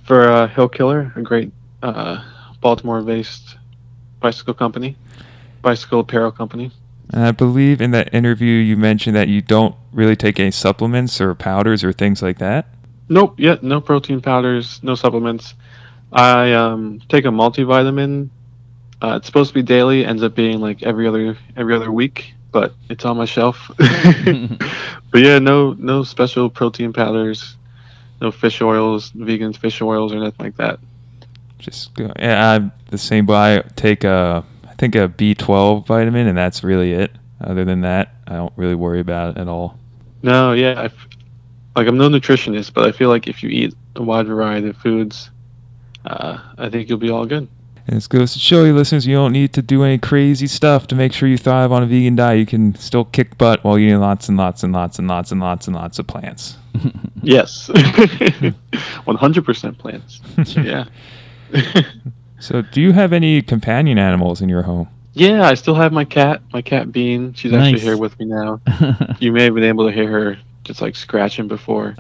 for 0.06 0.30
uh, 0.30 0.48
Hill 0.48 0.70
Killer, 0.70 1.12
a 1.16 1.22
great 1.22 1.52
uh, 1.84 2.24
Baltimore-based 2.62 3.58
bicycle 4.20 4.54
company, 4.54 4.96
bicycle 5.62 6.00
apparel 6.00 6.32
company. 6.32 6.72
And 7.12 7.24
I 7.24 7.32
believe 7.32 7.82
in 7.82 7.92
that 7.92 8.14
interview 8.14 8.54
you 8.54 8.78
mentioned 8.78 9.16
that 9.16 9.28
you 9.28 9.42
don't 9.42 9.76
really 9.92 10.16
take 10.16 10.40
any 10.40 10.52
supplements 10.52 11.22
or 11.22 11.36
powders 11.36 11.84
or 11.84 11.94
things 11.94 12.22
like 12.22 12.40
that. 12.40 12.68
Nope. 13.10 13.36
Yeah. 13.38 13.58
No 13.62 13.82
protein 13.82 14.22
powders. 14.22 14.80
No 14.82 14.96
supplements. 14.96 15.54
I 16.14 16.54
um, 16.54 17.02
take 17.10 17.26
a 17.26 17.30
multivitamin. 17.30 18.30
Uh, 19.02 19.16
it's 19.18 19.26
supposed 19.26 19.50
to 19.50 19.54
be 19.54 19.64
daily. 19.64 20.06
Ends 20.06 20.24
up 20.24 20.36
being 20.36 20.62
like 20.62 20.84
every 20.84 21.08
other 21.08 21.38
every 21.58 21.76
other 21.76 21.92
week, 21.92 22.34
but 22.52 22.74
it's 22.90 23.04
on 23.04 23.18
my 23.18 23.26
shelf. 23.26 23.72
but 23.78 25.20
yeah, 25.22 25.40
no 25.40 25.74
no 25.74 26.04
special 26.04 26.50
protein 26.50 26.94
powders, 26.94 27.58
no 28.22 28.32
fish 28.32 28.62
oils, 28.62 29.10
vegan 29.12 29.54
fish 29.54 29.82
oils 29.82 30.14
or 30.14 30.20
nothing 30.20 30.46
like 30.46 30.58
that. 30.58 30.80
Just 31.58 31.94
go, 31.96 32.12
yeah, 32.20 32.52
I'm 32.52 32.72
the 32.92 32.98
same. 32.98 33.26
But 33.26 33.36
I 33.36 33.68
take 33.76 34.04
a, 34.04 34.46
I 34.68 34.74
think 34.74 34.96
a 34.96 35.08
B12 35.08 35.88
vitamin, 35.88 36.28
and 36.28 36.38
that's 36.38 36.64
really 36.64 36.94
it. 36.94 37.12
Other 37.42 37.66
than 37.66 37.82
that, 37.82 38.14
I 38.28 38.34
don't 38.34 38.54
really 38.56 38.76
worry 38.76 39.00
about 39.00 39.36
it 39.36 39.42
at 39.42 39.48
all. 39.48 39.78
No, 40.22 40.54
yeah, 40.54 40.80
I 40.80 40.86
f 40.86 41.08
like 41.76 41.88
I'm 41.88 41.98
no 41.98 42.08
nutritionist, 42.08 42.74
but 42.74 42.88
I 42.88 42.92
feel 42.92 43.10
like 43.10 43.28
if 43.28 43.42
you 43.42 43.50
eat 43.50 43.74
a 43.96 44.04
wide 44.04 44.28
variety 44.28 44.70
of 44.70 44.78
foods, 44.78 45.30
uh, 46.06 46.38
I 46.58 46.70
think 46.70 46.90
you'll 46.90 46.98
be 46.98 47.10
all 47.10 47.26
good. 47.26 47.48
And 47.86 47.98
this 47.98 48.08
goes 48.08 48.32
to 48.34 48.40
show 48.40 48.64
you, 48.64 48.74
listeners, 48.74 49.06
you 49.06 49.16
don't 49.16 49.34
need 49.34 49.52
to 49.54 49.62
do 49.62 49.84
any 49.84 49.98
crazy 49.98 50.48
stuff 50.48 50.88
to 50.88 50.96
make 50.96 51.12
sure 51.12 51.28
you 51.28 51.38
thrive 51.38 51.74
on 51.74 51.84
a 51.84 51.86
vegan 51.86 52.16
diet. 52.16 52.40
You 52.40 52.46
can 52.46 52.76
still 52.76 53.04
kick 53.04 53.38
butt 53.38 53.62
while 53.64 53.78
eating 53.78 54.00
lots 54.00 54.30
and 54.30 54.38
lots 54.38 54.64
and 54.64 54.72
lots 54.72 55.00
and 55.00 55.08
lots 55.10 55.34
and 55.34 55.42
lots 55.42 55.68
and 55.68 55.76
lots 55.76 56.00
of 56.00 56.08
plants. 56.08 56.58
Yes, 57.26 57.70
100% 57.74 59.78
plants. 59.78 60.20
Yeah. 60.58 60.84
So, 62.40 62.62
do 62.62 62.82
you 62.82 62.92
have 62.92 63.14
any 63.14 63.42
companion 63.42 63.98
animals 63.98 64.42
in 64.42 64.50
your 64.50 64.64
home? 64.64 64.90
yeah, 65.14 65.48
I 65.48 65.54
still 65.54 65.76
have 65.76 65.94
my 65.94 66.04
cat, 66.04 66.42
my 66.52 66.62
cat 66.62 66.92
Bean. 66.92 67.34
She's 67.34 67.54
actually 67.54 67.80
here 67.80 67.96
with 67.96 68.20
me 68.20 68.26
now. 68.26 68.60
You 69.20 69.32
may 69.32 69.46
have 69.46 69.54
been 69.54 69.64
able 69.64 69.86
to 69.88 69.94
hear 69.94 70.10
her 70.10 70.38
just 70.66 70.82
like 70.82 70.98
scratching 70.98 71.48
before. 71.48 71.96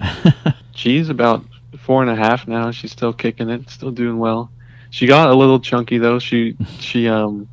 She's 0.76 1.08
about 1.08 1.46
four 1.80 2.02
and 2.02 2.12
a 2.12 2.16
half 2.16 2.48
now. 2.48 2.72
She's 2.72 2.92
still 2.92 3.14
kicking 3.14 3.50
it, 3.50 3.70
still 3.70 3.92
doing 3.92 4.18
well. 4.20 4.52
She 4.90 5.08
got 5.08 5.30
a 5.30 5.34
little 5.34 5.60
chunky 5.60 5.98
though. 5.98 6.20
She 6.20 6.56
she 6.80 7.08
um 7.08 7.48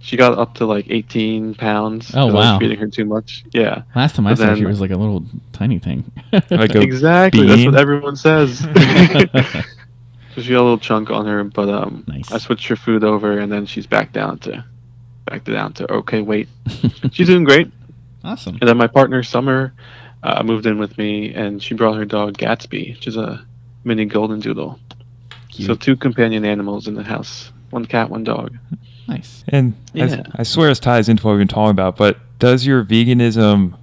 she 0.00 0.16
got 0.16 0.38
up 0.38 0.54
to 0.54 0.64
like 0.64 0.86
18 0.88 1.54
pounds. 1.56 2.10
Oh, 2.14 2.26
'cause 2.26 2.30
I 2.30 2.32
wow. 2.34 2.52
was 2.54 2.58
feeding 2.60 2.78
her 2.78 2.86
too 2.88 3.04
much. 3.04 3.44
Yeah, 3.52 3.82
Last 3.94 4.14
time 4.16 4.26
I 4.26 4.30
But 4.30 4.38
saw 4.38 4.54
she 4.54 4.60
then- 4.60 4.68
was 4.68 4.80
like 4.80 4.90
a 4.92 4.96
little 4.96 5.24
tiny 5.52 5.78
thing. 5.78 6.10
Like 6.50 6.74
exactly. 6.74 7.46
That's 7.46 7.64
what 7.66 7.74
everyone 7.76 8.16
says. 8.16 8.58
so 10.34 10.42
she 10.42 10.50
got 10.50 10.60
a 10.60 10.62
little 10.62 10.78
chunk 10.78 11.10
on 11.10 11.26
her, 11.26 11.44
but 11.44 11.68
um, 11.68 12.04
Nice. 12.06 12.30
I 12.32 12.38
switched 12.38 12.68
her 12.68 12.76
food 12.76 13.02
over, 13.04 13.38
and 13.38 13.50
then 13.50 13.66
she's 13.66 13.86
back 13.86 14.12
down 14.12 14.38
to 14.40 14.64
back 15.26 15.44
to 15.44 15.52
down 15.52 15.72
to 15.74 15.92
okay 15.92 16.20
weight. 16.22 16.48
She's 17.12 17.26
doing 17.26 17.44
great. 17.44 17.70
awesome. 18.24 18.56
And 18.60 18.68
then 18.68 18.76
my 18.76 18.86
partner 18.86 19.22
Summer 19.22 19.74
uh, 20.22 20.42
moved 20.42 20.66
in 20.66 20.78
with 20.78 20.96
me, 20.98 21.32
and 21.34 21.62
she 21.62 21.74
brought 21.74 21.96
her 21.96 22.04
dog 22.04 22.36
Gatsby, 22.38 22.94
which 22.94 23.06
is 23.06 23.16
a 23.16 23.44
mini 23.84 24.04
golden 24.04 24.40
doodle. 24.40 24.78
So 25.50 25.74
two 25.74 25.96
companion 25.96 26.44
animals 26.44 26.86
in 26.86 26.94
the 26.94 27.02
house: 27.02 27.50
one 27.70 27.84
cat, 27.86 28.10
one 28.10 28.24
dog. 28.24 28.56
nice. 29.08 29.42
And 29.48 29.74
I- 29.94 29.98
Yeah. 29.98 30.22
I, 30.36 30.42
swear 30.42 30.68
this 30.68 30.78
ties 30.78 31.08
into 31.08 31.24
what 31.26 31.32
we've 31.32 31.40
been 31.40 31.48
talking 31.48 31.70
about, 31.70 31.96
but 31.96 32.18
does 32.38 32.66
your 32.66 32.84
veganism 32.84 33.74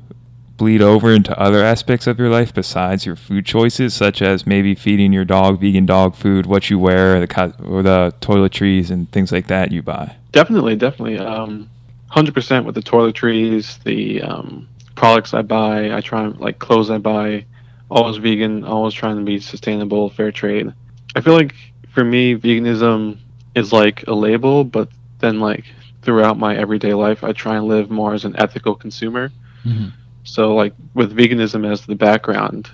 bleed 0.58 0.82
over 0.82 1.12
into 1.12 1.38
other 1.38 1.62
aspects 1.64 2.08
of 2.08 2.18
your 2.18 2.30
life 2.30 2.54
besides 2.54 3.06
your 3.06 3.18
food 3.18 3.46
choices, 3.46 3.94
such 3.94 4.22
as 4.22 4.48
maybe 4.48 4.74
feeding 4.74 5.12
your 5.12 5.26
dog 5.26 5.60
vegan 5.60 5.86
dog 5.86 6.16
food, 6.16 6.46
what 6.46 6.70
you 6.70 6.80
wear, 6.80 7.20
the 7.20 7.28
co- 7.28 7.52
or 7.66 7.84
the 7.84 8.14
toiletries 8.22 8.90
and 8.90 9.12
things 9.12 9.34
like 9.34 9.48
that 9.48 9.72
you 9.74 9.82
buy? 9.82 10.16
Definitely, 10.32 10.78
definitely. 10.78 11.18
Um, 11.20 11.70
hundred 12.08 12.34
percent 12.34 12.66
with 12.66 12.76
the 12.76 12.82
toiletries, 12.82 13.84
the 13.84 14.22
um, 14.22 14.66
products 14.96 15.34
I 15.34 15.42
buy. 15.42 15.96
I 15.96 16.02
try 16.02 16.24
and 16.24 16.40
like 16.40 16.60
clothes 16.60 16.90
I 16.90 16.98
buy, 16.98 17.46
always 17.90 18.18
vegan, 18.18 18.64
always 18.64 18.94
trying 18.94 19.18
to 19.18 19.24
be 19.24 19.40
sustainable, 19.40 20.10
fair 20.10 20.32
trade. 20.32 20.74
I 21.16 21.22
feel 21.22 21.34
like 21.34 21.54
for 21.90 22.04
me, 22.04 22.36
veganism 22.36 23.20
is 23.56 23.72
like 23.72 24.08
a 24.08 24.14
label, 24.14 24.64
but 24.64 24.90
then 25.20 25.40
like 25.40 25.66
throughout 26.02 26.38
my 26.38 26.56
everyday 26.56 26.94
life, 26.94 27.24
I 27.24 27.32
try 27.32 27.58
and 27.58 27.66
live 27.68 27.90
more 27.90 28.14
as 28.14 28.26
an 28.26 28.36
ethical 28.38 28.76
consumer. 28.76 29.32
Mhm. 29.66 29.92
So 30.24 30.56
like 30.56 30.74
with 30.94 31.16
veganism 31.16 31.70
as 31.70 31.86
the 31.86 31.96
background, 31.96 32.70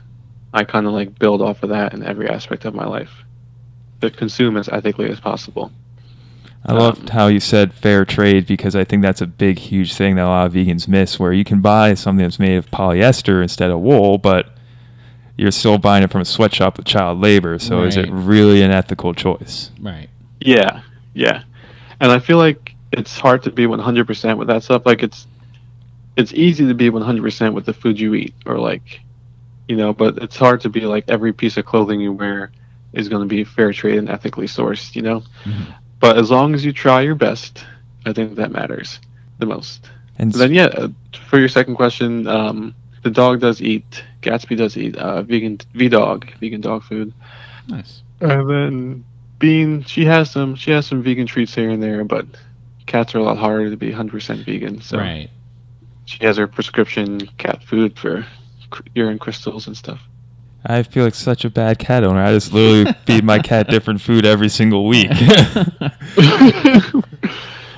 I 0.54 0.64
kind 0.64 0.86
of 0.88 0.94
like 0.94 1.18
build 1.18 1.42
off 1.42 1.64
of 1.64 1.70
that 1.70 1.94
in 1.94 2.04
every 2.04 2.30
aspect 2.30 2.66
of 2.66 2.74
my 2.74 2.86
life. 2.86 3.12
To 4.02 4.10
consume 4.10 4.58
as 4.58 4.68
ethically 4.68 5.10
as 5.10 5.20
possible. 5.20 5.72
I 6.66 6.74
loved 6.74 7.02
Um, 7.02 7.08
how 7.08 7.28
you 7.28 7.40
said 7.40 7.74
fair 7.74 8.06
trade 8.06 8.46
because 8.46 8.76
I 8.76 8.84
think 8.84 9.02
that's 9.02 9.22
a 9.22 9.26
big, 9.28 9.58
huge 9.58 9.94
thing 9.96 10.16
that 10.16 10.26
a 10.26 10.28
lot 10.28 10.46
of 10.48 10.54
vegans 10.54 10.88
miss, 10.88 11.20
where 11.20 11.34
you 11.34 11.44
can 11.44 11.60
buy 11.60 11.96
something 11.96 12.24
that's 12.24 12.40
made 12.40 12.56
of 12.56 12.70
polyester 12.70 13.42
instead 13.42 13.72
of 13.72 13.80
wool, 13.80 14.18
but 14.20 14.56
you're 15.38 15.52
still 15.52 15.80
buying 15.80 16.04
it 16.04 16.12
from 16.12 16.22
a 16.22 16.26
sweatshop 16.26 16.78
with 16.78 16.86
child 16.86 17.20
labor. 17.20 17.58
So 17.58 17.82
is 17.84 17.98
it 17.98 18.10
really 18.12 18.62
an 18.62 18.70
ethical 18.72 19.14
choice? 19.14 19.72
Right. 19.82 20.08
Yeah, 20.40 20.82
yeah, 21.16 21.44
and 22.00 22.12
I 22.12 22.20
feel 22.20 22.38
like 22.38 22.76
it's 22.92 23.18
hard 23.18 23.42
to 23.44 23.52
be 23.52 23.66
100% 23.66 24.38
with 24.38 24.48
that 24.50 24.64
stuff. 24.64 24.86
Like 24.86 25.02
it's 25.04 25.28
it's 26.18 26.34
easy 26.34 26.68
to 26.68 26.74
be 26.74 26.90
100% 26.90 27.54
with 27.54 27.66
the 27.66 27.74
food 27.74 28.00
you 28.00 28.14
eat, 28.14 28.34
or 28.46 28.58
like, 28.60 29.00
you 29.68 29.78
know, 29.78 29.94
but 29.94 30.18
it's 30.18 30.36
hard 30.36 30.62
to 30.62 30.70
be 30.70 30.82
like 30.82 31.06
every 31.08 31.32
piece 31.34 31.58
of 31.58 31.66
clothing 31.66 32.02
you 32.02 32.12
wear 32.12 32.52
is 32.94 33.08
going 33.08 33.22
to 33.22 33.28
be 33.28 33.44
fair 33.46 33.72
trade 33.72 33.98
and 33.98 34.10
ethically 34.10 34.46
sourced, 34.46 34.94
you 34.96 35.02
know. 35.02 35.24
Mhm. 35.46 35.74
But 36.02 36.18
as 36.18 36.30
long 36.32 36.54
as 36.54 36.66
you 36.66 36.74
try 36.74 37.02
your 37.02 37.16
best, 37.16 37.64
I 38.06 38.12
think 38.12 38.36
that 38.36 38.52
matters 38.52 39.00
the 39.40 39.46
most. 39.46 39.90
And 40.18 40.32
then 40.34 40.54
yeah, 40.54 40.66
uh, 40.66 40.90
for 41.30 41.40
your 41.40 41.48
second 41.48 41.76
question, 41.76 42.28
um, 42.28 42.76
the 43.04 43.10
dog 43.12 43.40
does 43.40 43.62
eat. 43.62 44.04
Gatsby 44.22 44.58
does 44.58 44.76
eat 44.78 44.96
uh, 44.98 45.22
vegan 45.24 45.60
V 45.74 45.88
dog, 45.90 46.30
vegan 46.40 46.62
dog 46.62 46.84
food. 46.84 47.14
Nice. 47.68 48.02
And 48.20 48.50
then 48.50 49.06
Bean, 49.40 49.84
she 49.84 50.06
has 50.06 50.30
some 50.30 50.56
she 50.56 50.72
has 50.72 50.86
some 50.86 51.02
vegan 51.02 51.28
treats 51.28 51.56
here 51.56 51.70
and 51.70 51.82
there, 51.82 52.04
but 52.04 52.26
cats 52.86 53.16
are 53.16 53.20
a 53.20 53.24
lot 53.24 53.38
harder 53.38 53.70
to 53.70 53.78
be 53.78 53.92
100% 53.92 54.46
vegan. 54.46 54.82
So 54.82 54.98
Right. 54.98 55.30
she 56.06 56.24
has 56.26 56.38
her 56.38 56.48
prescription 56.48 57.28
cat 57.38 57.64
food 57.64 57.98
for 57.98 58.26
urine 58.96 59.20
crystals 59.20 59.68
and 59.68 59.78
stuff. 59.78 60.00
I 60.66 60.84
feel 60.84 61.04
like 61.04 61.16
such 61.16 61.44
a 61.46 61.50
bad 61.50 61.80
cat 61.80 62.04
owner. 62.04 62.22
I 62.22 62.34
just 62.34 62.54
literally 62.54 62.94
feed 63.06 63.24
my 63.24 63.40
cat 63.40 63.68
different 63.68 64.00
food 64.02 64.26
every 64.26 64.50
single 64.50 64.86
week. 64.88 65.10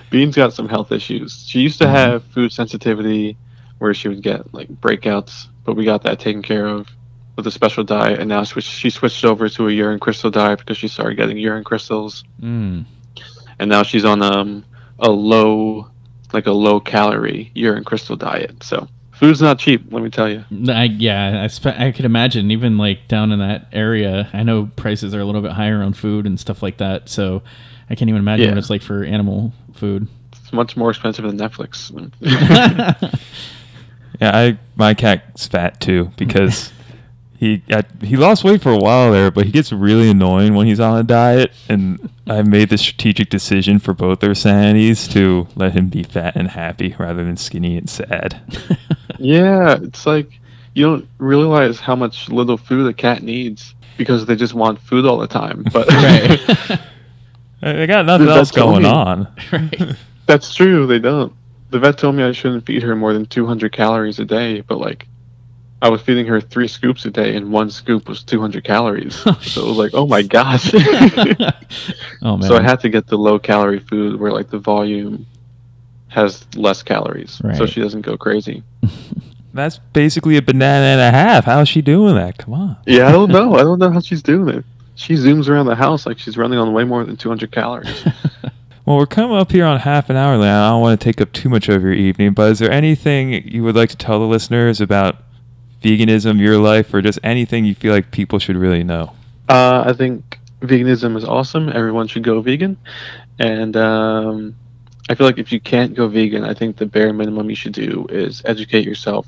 Bean's 0.10 0.36
got 0.36 0.54
some 0.54 0.68
health 0.70 0.92
issues. 0.92 1.46
She 1.48 1.60
used 1.62 1.80
to 1.80 1.88
have 1.90 2.24
food 2.26 2.52
sensitivity 2.52 3.38
where 3.80 3.94
she 3.94 4.08
would 4.10 4.22
get 4.22 4.54
like 4.54 4.68
breakouts 4.70 5.48
but 5.66 5.76
we 5.76 5.86
got 5.86 6.04
that 6.04 6.20
taken 6.20 6.42
care 6.42 6.68
of 6.68 6.88
with 7.38 7.48
a 7.48 7.52
special 7.52 7.84
diet, 7.84 8.20
and 8.20 8.30
now 8.30 8.44
she 8.44 8.90
switched 8.92 9.26
over 9.26 9.50
to 9.50 9.68
a 9.68 9.72
urine 9.72 10.00
crystal 10.00 10.30
diet 10.30 10.60
because 10.60 10.78
she 10.78 10.88
started 10.88 11.16
getting 11.16 11.38
urine 11.38 11.64
crystals, 11.64 12.24
Mm. 12.42 12.86
and 13.60 13.70
now 13.70 13.82
she's 13.82 14.06
on 14.06 14.22
um 14.22 14.64
a 15.00 15.10
low, 15.10 15.90
like 16.34 16.46
a 16.48 16.52
low 16.52 16.80
calorie 16.80 17.50
urine 17.56 17.84
crystal 17.86 18.16
diet. 18.16 18.62
So 18.62 18.88
food's 19.14 19.42
not 19.42 19.60
cheap, 19.60 19.86
let 19.92 20.04
me 20.04 20.10
tell 20.10 20.30
you. 20.30 20.44
I, 20.70 20.84
yeah, 20.86 21.42
I, 21.44 21.48
spe- 21.48 21.68
I 21.68 21.92
could 21.92 22.06
imagine 22.06 22.52
even 22.52 22.78
like 22.78 23.08
down 23.08 23.32
in 23.32 23.40
that 23.40 23.68
area. 23.72 24.30
I 24.34 24.44
know 24.44 24.70
prices 24.76 25.14
are 25.16 25.20
a 25.20 25.26
little 25.26 25.42
bit 25.42 25.52
higher 25.52 25.82
on 25.82 25.94
food 25.94 26.26
and 26.26 26.40
stuff 26.40 26.62
like 26.64 26.78
that. 26.78 27.10
So 27.10 27.42
I 27.90 27.96
can't 27.96 28.10
even 28.10 28.20
imagine 28.22 28.46
Yeah. 28.46 28.52
what 28.52 28.58
it's 28.58 28.70
like 28.70 28.82
for 28.82 29.04
animal 29.04 29.54
food. 29.74 30.08
It's 30.32 30.54
much 30.54 30.76
more 30.78 30.90
expensive 30.90 31.26
than 31.26 31.38
Netflix. 31.38 31.92
Yeah, 34.22 34.38
I 34.38 34.60
my 34.76 34.94
cat's 34.94 35.48
fat 35.48 35.82
too 35.82 36.12
because 36.18 36.72
he 37.44 37.64
I, 37.70 37.84
he 38.02 38.16
lost 38.16 38.44
weight 38.44 38.62
for 38.62 38.72
a 38.72 38.78
while 38.78 39.12
there, 39.12 39.30
but 39.32 39.46
he 39.46 39.52
gets 39.52 39.72
really 39.72 40.10
annoying 40.10 40.54
when 40.56 40.66
he's 40.68 40.80
on 40.80 40.98
a 40.98 41.04
diet. 41.04 41.52
And 41.70 42.10
I 42.28 42.42
made 42.42 42.70
the 42.70 42.78
strategic 42.78 43.30
decision 43.30 43.80
for 43.80 43.94
both 43.94 44.20
their 44.22 44.34
sanities 44.34 45.08
to 45.10 45.48
let 45.56 45.74
him 45.74 45.90
be 45.90 46.04
fat 46.04 46.36
and 46.36 46.48
happy 46.50 46.96
rather 46.98 47.24
than 47.24 47.38
skinny 47.38 47.78
and 47.78 47.90
sad. 47.90 48.40
Yeah, 49.20 49.78
it's 49.82 50.06
like 50.06 50.28
you 50.74 50.86
don't 50.86 51.08
realize 51.20 51.80
how 51.80 51.96
much 51.96 52.28
little 52.30 52.58
food 52.58 52.88
a 52.90 52.94
cat 52.94 53.24
needs 53.24 53.74
because 53.96 54.26
they 54.26 54.36
just 54.36 54.54
want 54.54 54.80
food 54.82 55.06
all 55.06 55.18
the 55.18 55.28
time. 55.28 55.64
But 55.72 55.88
Right. 55.88 56.40
I 57.62 57.86
got 57.86 58.06
nothing 58.06 58.28
Dude, 58.28 58.36
else 58.36 58.52
going 58.52 58.84
funny. 58.84 58.94
on. 58.94 59.28
right. 59.54 59.96
that's 60.26 60.54
true. 60.54 60.86
They 60.88 61.00
don't. 61.00 61.32
The 61.70 61.80
vet 61.80 61.98
told 61.98 62.16
me 62.16 62.24
I 62.24 62.34
shouldn't 62.34 62.66
feed 62.66 62.84
her 62.84 62.96
more 62.96 63.14
than 63.14 63.26
200 63.26 63.72
calories 63.72 64.20
a 64.20 64.26
day, 64.26 64.62
but 64.62 64.80
like 64.80 65.08
I 65.84 65.90
was 65.90 66.02
feeding 66.02 66.26
her 66.28 66.40
three 66.40 66.70
scoops 66.70 67.04
a 67.04 67.12
day, 67.12 67.36
and 67.36 67.52
one 67.52 67.70
scoop 67.70 68.08
was 68.08 68.24
200 68.24 68.64
calories. 68.64 69.22
Oh, 69.34 69.40
so 69.42 69.66
it 69.66 69.68
was 69.68 69.78
like, 69.78 69.92
oh 69.94 70.08
my 70.08 70.22
gosh. 70.22 70.72
oh 72.22 72.38
man. 72.38 72.42
so 72.48 72.56
I 72.56 72.62
had 72.62 72.80
to 72.82 72.90
get 72.90 73.08
the 73.08 73.18
low 73.18 73.38
calorie 73.38 73.80
food 73.80 74.20
where 74.20 74.32
like 74.32 74.50
the 74.50 74.60
volume 74.60 75.26
has 76.08 76.46
less 76.56 76.84
calories, 76.84 77.42
so 77.58 77.66
she 77.66 77.82
doesn't 77.82 78.02
go 78.02 78.16
crazy. 78.16 78.64
That's 79.54 79.80
basically 79.92 80.38
a 80.38 80.42
banana 80.42 80.86
and 80.86 81.02
a 81.02 81.12
half. 81.12 81.46
How's 81.46 81.68
she 81.68 81.82
doing 81.82 82.16
that? 82.16 82.38
Come 82.38 82.54
on. 82.54 82.78
Yeah, 82.86 83.10
I 83.10 83.12
don't 83.12 83.30
know. 83.32 83.56
I 83.56 83.64
don't 83.64 83.80
know 83.80 83.92
how 83.92 84.00
she's 84.00 84.22
doing 84.24 84.56
it. 84.56 84.66
She 84.96 85.16
zooms 85.16 85.50
around 85.50 85.66
the 85.66 85.76
house 85.76 86.06
like 86.06 86.18
she's 86.18 86.38
running 86.38 86.60
on 86.60 86.72
way 86.72 86.86
more 86.86 87.04
than 87.04 87.18
200 87.18 87.52
calories. 87.52 88.06
Well, 88.86 88.98
we're 88.98 89.06
coming 89.06 89.38
up 89.38 89.52
here 89.52 89.66
on 89.66 89.80
half 89.80 90.10
an 90.10 90.18
hour 90.18 90.38
now. 90.38 90.68
I 90.68 90.70
don't 90.72 90.82
want 90.82 91.00
to 91.00 91.04
take 91.04 91.22
up 91.22 91.32
too 91.32 91.50
much 91.50 91.70
of 91.70 91.82
your 91.82 91.94
evening, 91.94 92.34
but 92.34 92.52
is 92.52 92.60
there 92.60 92.72
anything 92.72 93.48
you 93.48 93.64
would 93.64 93.76
like 93.76 93.90
to 93.90 93.98
tell 93.98 94.20
the 94.20 94.26
listeners 94.26 94.82
about 94.82 95.16
veganism, 95.84 96.40
your 96.40 96.58
life, 96.58 96.94
or 96.94 97.02
just 97.02 97.20
anything 97.24 97.66
you 97.66 97.76
feel 97.76 97.94
like 97.94 98.10
people 98.12 98.40
should 98.40 98.56
really 98.56 98.84
know? 98.84 99.12
Uh, 99.50 99.84
I 99.86 99.94
think 99.94 100.40
veganism 100.62 101.16
is 101.18 101.26
awesome. 101.26 101.70
Everyone 101.70 102.08
should 102.08 102.24
go 102.24 102.42
vegan. 102.42 102.78
And 103.40 103.76
um, 103.76 104.56
I 105.10 105.16
feel 105.16 105.28
like 105.28 105.38
if 105.38 105.52
you 105.52 105.60
can't 105.60 105.94
go 105.94 106.08
vegan, 106.08 106.44
I 106.44 106.54
think 106.54 106.78
the 106.78 106.86
bare 106.86 107.14
minimum 107.14 107.50
you 107.50 107.56
should 107.56 107.74
do 107.74 108.08
is 108.10 108.42
educate 108.46 108.86
yourself 108.86 109.28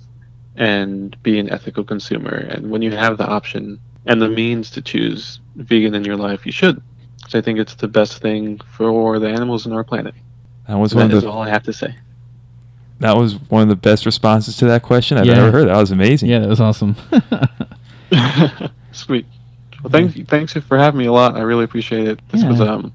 and 0.55 1.21
be 1.21 1.37
an 1.37 1.49
ethical 1.49 1.83
consumer. 1.83 2.33
And 2.33 2.71
when 2.71 2.81
you 2.81 2.91
have 2.91 3.17
the 3.17 3.27
option 3.27 3.79
and 4.05 4.21
the 4.21 4.29
means 4.29 4.69
to 4.71 4.81
choose 4.81 5.39
vegan 5.55 5.93
in 5.93 6.05
your 6.05 6.15
life, 6.15 6.45
you 6.45 6.51
should. 6.51 6.81
Because 7.17 7.35
I 7.35 7.41
think 7.41 7.59
it's 7.59 7.75
the 7.75 7.87
best 7.87 8.21
thing 8.21 8.59
for 8.71 9.19
the 9.19 9.27
animals 9.27 9.65
on 9.65 9.73
our 9.73 9.83
planet. 9.83 10.15
That 10.67 10.75
was 10.77 10.91
That 10.91 10.97
one 10.97 11.11
of 11.11 11.17
is 11.17 11.23
the 11.23 11.29
all 11.29 11.41
I 11.41 11.49
have 11.49 11.63
to 11.63 11.73
say. 11.73 11.95
That 12.99 13.15
was 13.17 13.35
one 13.49 13.61
of 13.61 13.67
the 13.69 13.75
best 13.75 14.05
responses 14.05 14.57
to 14.57 14.65
that 14.65 14.83
question 14.83 15.17
I've 15.17 15.25
Yeah. 15.25 15.33
ever 15.37 15.51
heard. 15.51 15.67
That 15.67 15.77
was 15.77 15.91
amazing. 15.91 16.29
yeah, 16.29 16.39
that 16.39 16.49
was 16.49 16.61
awesome. 16.61 16.95
Sweet. 18.91 19.25
Well, 19.83 19.91
thanks, 19.91 20.15
thanks 20.29 20.53
for 20.53 20.77
having 20.77 20.97
me 20.99 21.05
a 21.05 21.11
lot. 21.11 21.35
I 21.35 21.41
really 21.41 21.63
appreciate 21.63 22.07
it. 22.07 22.19
This 22.31 22.43
was 22.43 22.59
um, 22.61 22.93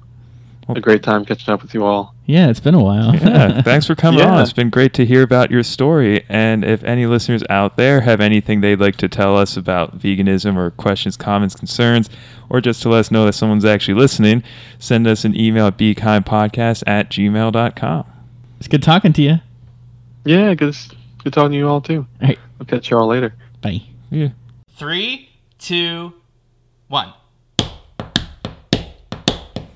a 0.67 0.81
great 0.81 1.03
time 1.03 1.23
catching 1.25 1.53
up 1.53 1.61
with 1.61 1.73
you 1.73 1.85
all. 1.85 2.13
yeah, 2.25 2.49
it's 2.49 2.59
been 2.59 2.73
a 2.73 2.83
while. 2.83 3.15
yeah, 3.15 3.61
thanks 3.63 3.85
for 3.85 3.95
coming 3.95 4.21
on. 4.21 4.41
It's 4.41 4.51
been 4.53 4.69
great 4.69 4.93
to 4.95 5.05
hear 5.05 5.21
about 5.21 5.51
your 5.51 5.63
story. 5.63 6.25
And 6.27 6.65
if 6.65 6.83
any 6.83 7.05
listeners 7.05 7.43
out 7.49 7.77
there 7.77 8.01
have 8.01 8.19
anything 8.19 8.59
they'd 8.61 8.79
like 8.79 8.95
to 8.97 9.07
tell 9.07 9.37
us 9.37 9.55
about 9.55 9.99
veganism 9.99 10.57
or 10.57 10.71
questions, 10.71 11.15
comments, 11.15 11.55
concerns, 11.55 12.09
or 12.49 12.59
just 12.59 12.81
to 12.81 12.89
let 12.89 12.99
us 12.99 13.11
know 13.11 13.25
that 13.25 13.33
someone's 13.33 13.65
actually 13.65 13.93
listening, 13.93 14.43
send 14.79 15.07
us 15.07 15.23
an 15.23 15.39
email 15.39 15.67
at 15.67 15.77
bekindpodcast 15.77 16.83
at 16.87 17.09
gmail.com. 17.09 18.05
It's 18.59 18.67
good 18.67 18.83
talking 18.83 19.13
to 19.13 19.21
you. 19.21 19.35
Yeah, 20.23 20.53
good, 20.53 20.75
good 21.23 21.33
talking 21.33 21.51
to 21.51 21.57
you 21.57 21.67
all 21.67 21.81
too. 21.81 22.05
All 22.21 22.27
right. 22.27 22.39
I'll 22.59 22.65
catch 22.65 22.91
you 22.91 22.97
all 22.97 23.07
later. 23.07 23.33
Bye. 23.61 23.81
Yeah. 24.11 24.29
Three, 24.75 25.29
two, 25.57 26.13
one. 26.87 27.13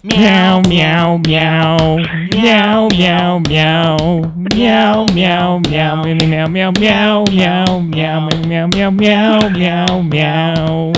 Meow, 0.03 0.61
meow, 0.67 1.17
meow. 1.17 1.97
Meow, 2.31 2.87
meow, 2.89 3.39
meow. 3.39 4.31
Meow, 4.35 5.05
meow, 5.15 5.59
meow. 5.59 6.03
Meow, 6.03 6.23
meow, 6.23 6.47
meow, 6.47 6.71
meow. 6.71 7.23
Meow, 7.31 7.79
meow, 7.79 8.29
meow, 8.29 8.67
meow, 8.67 8.91
meow, 8.91 9.49
meow, 9.49 10.01
meow. 10.01 10.93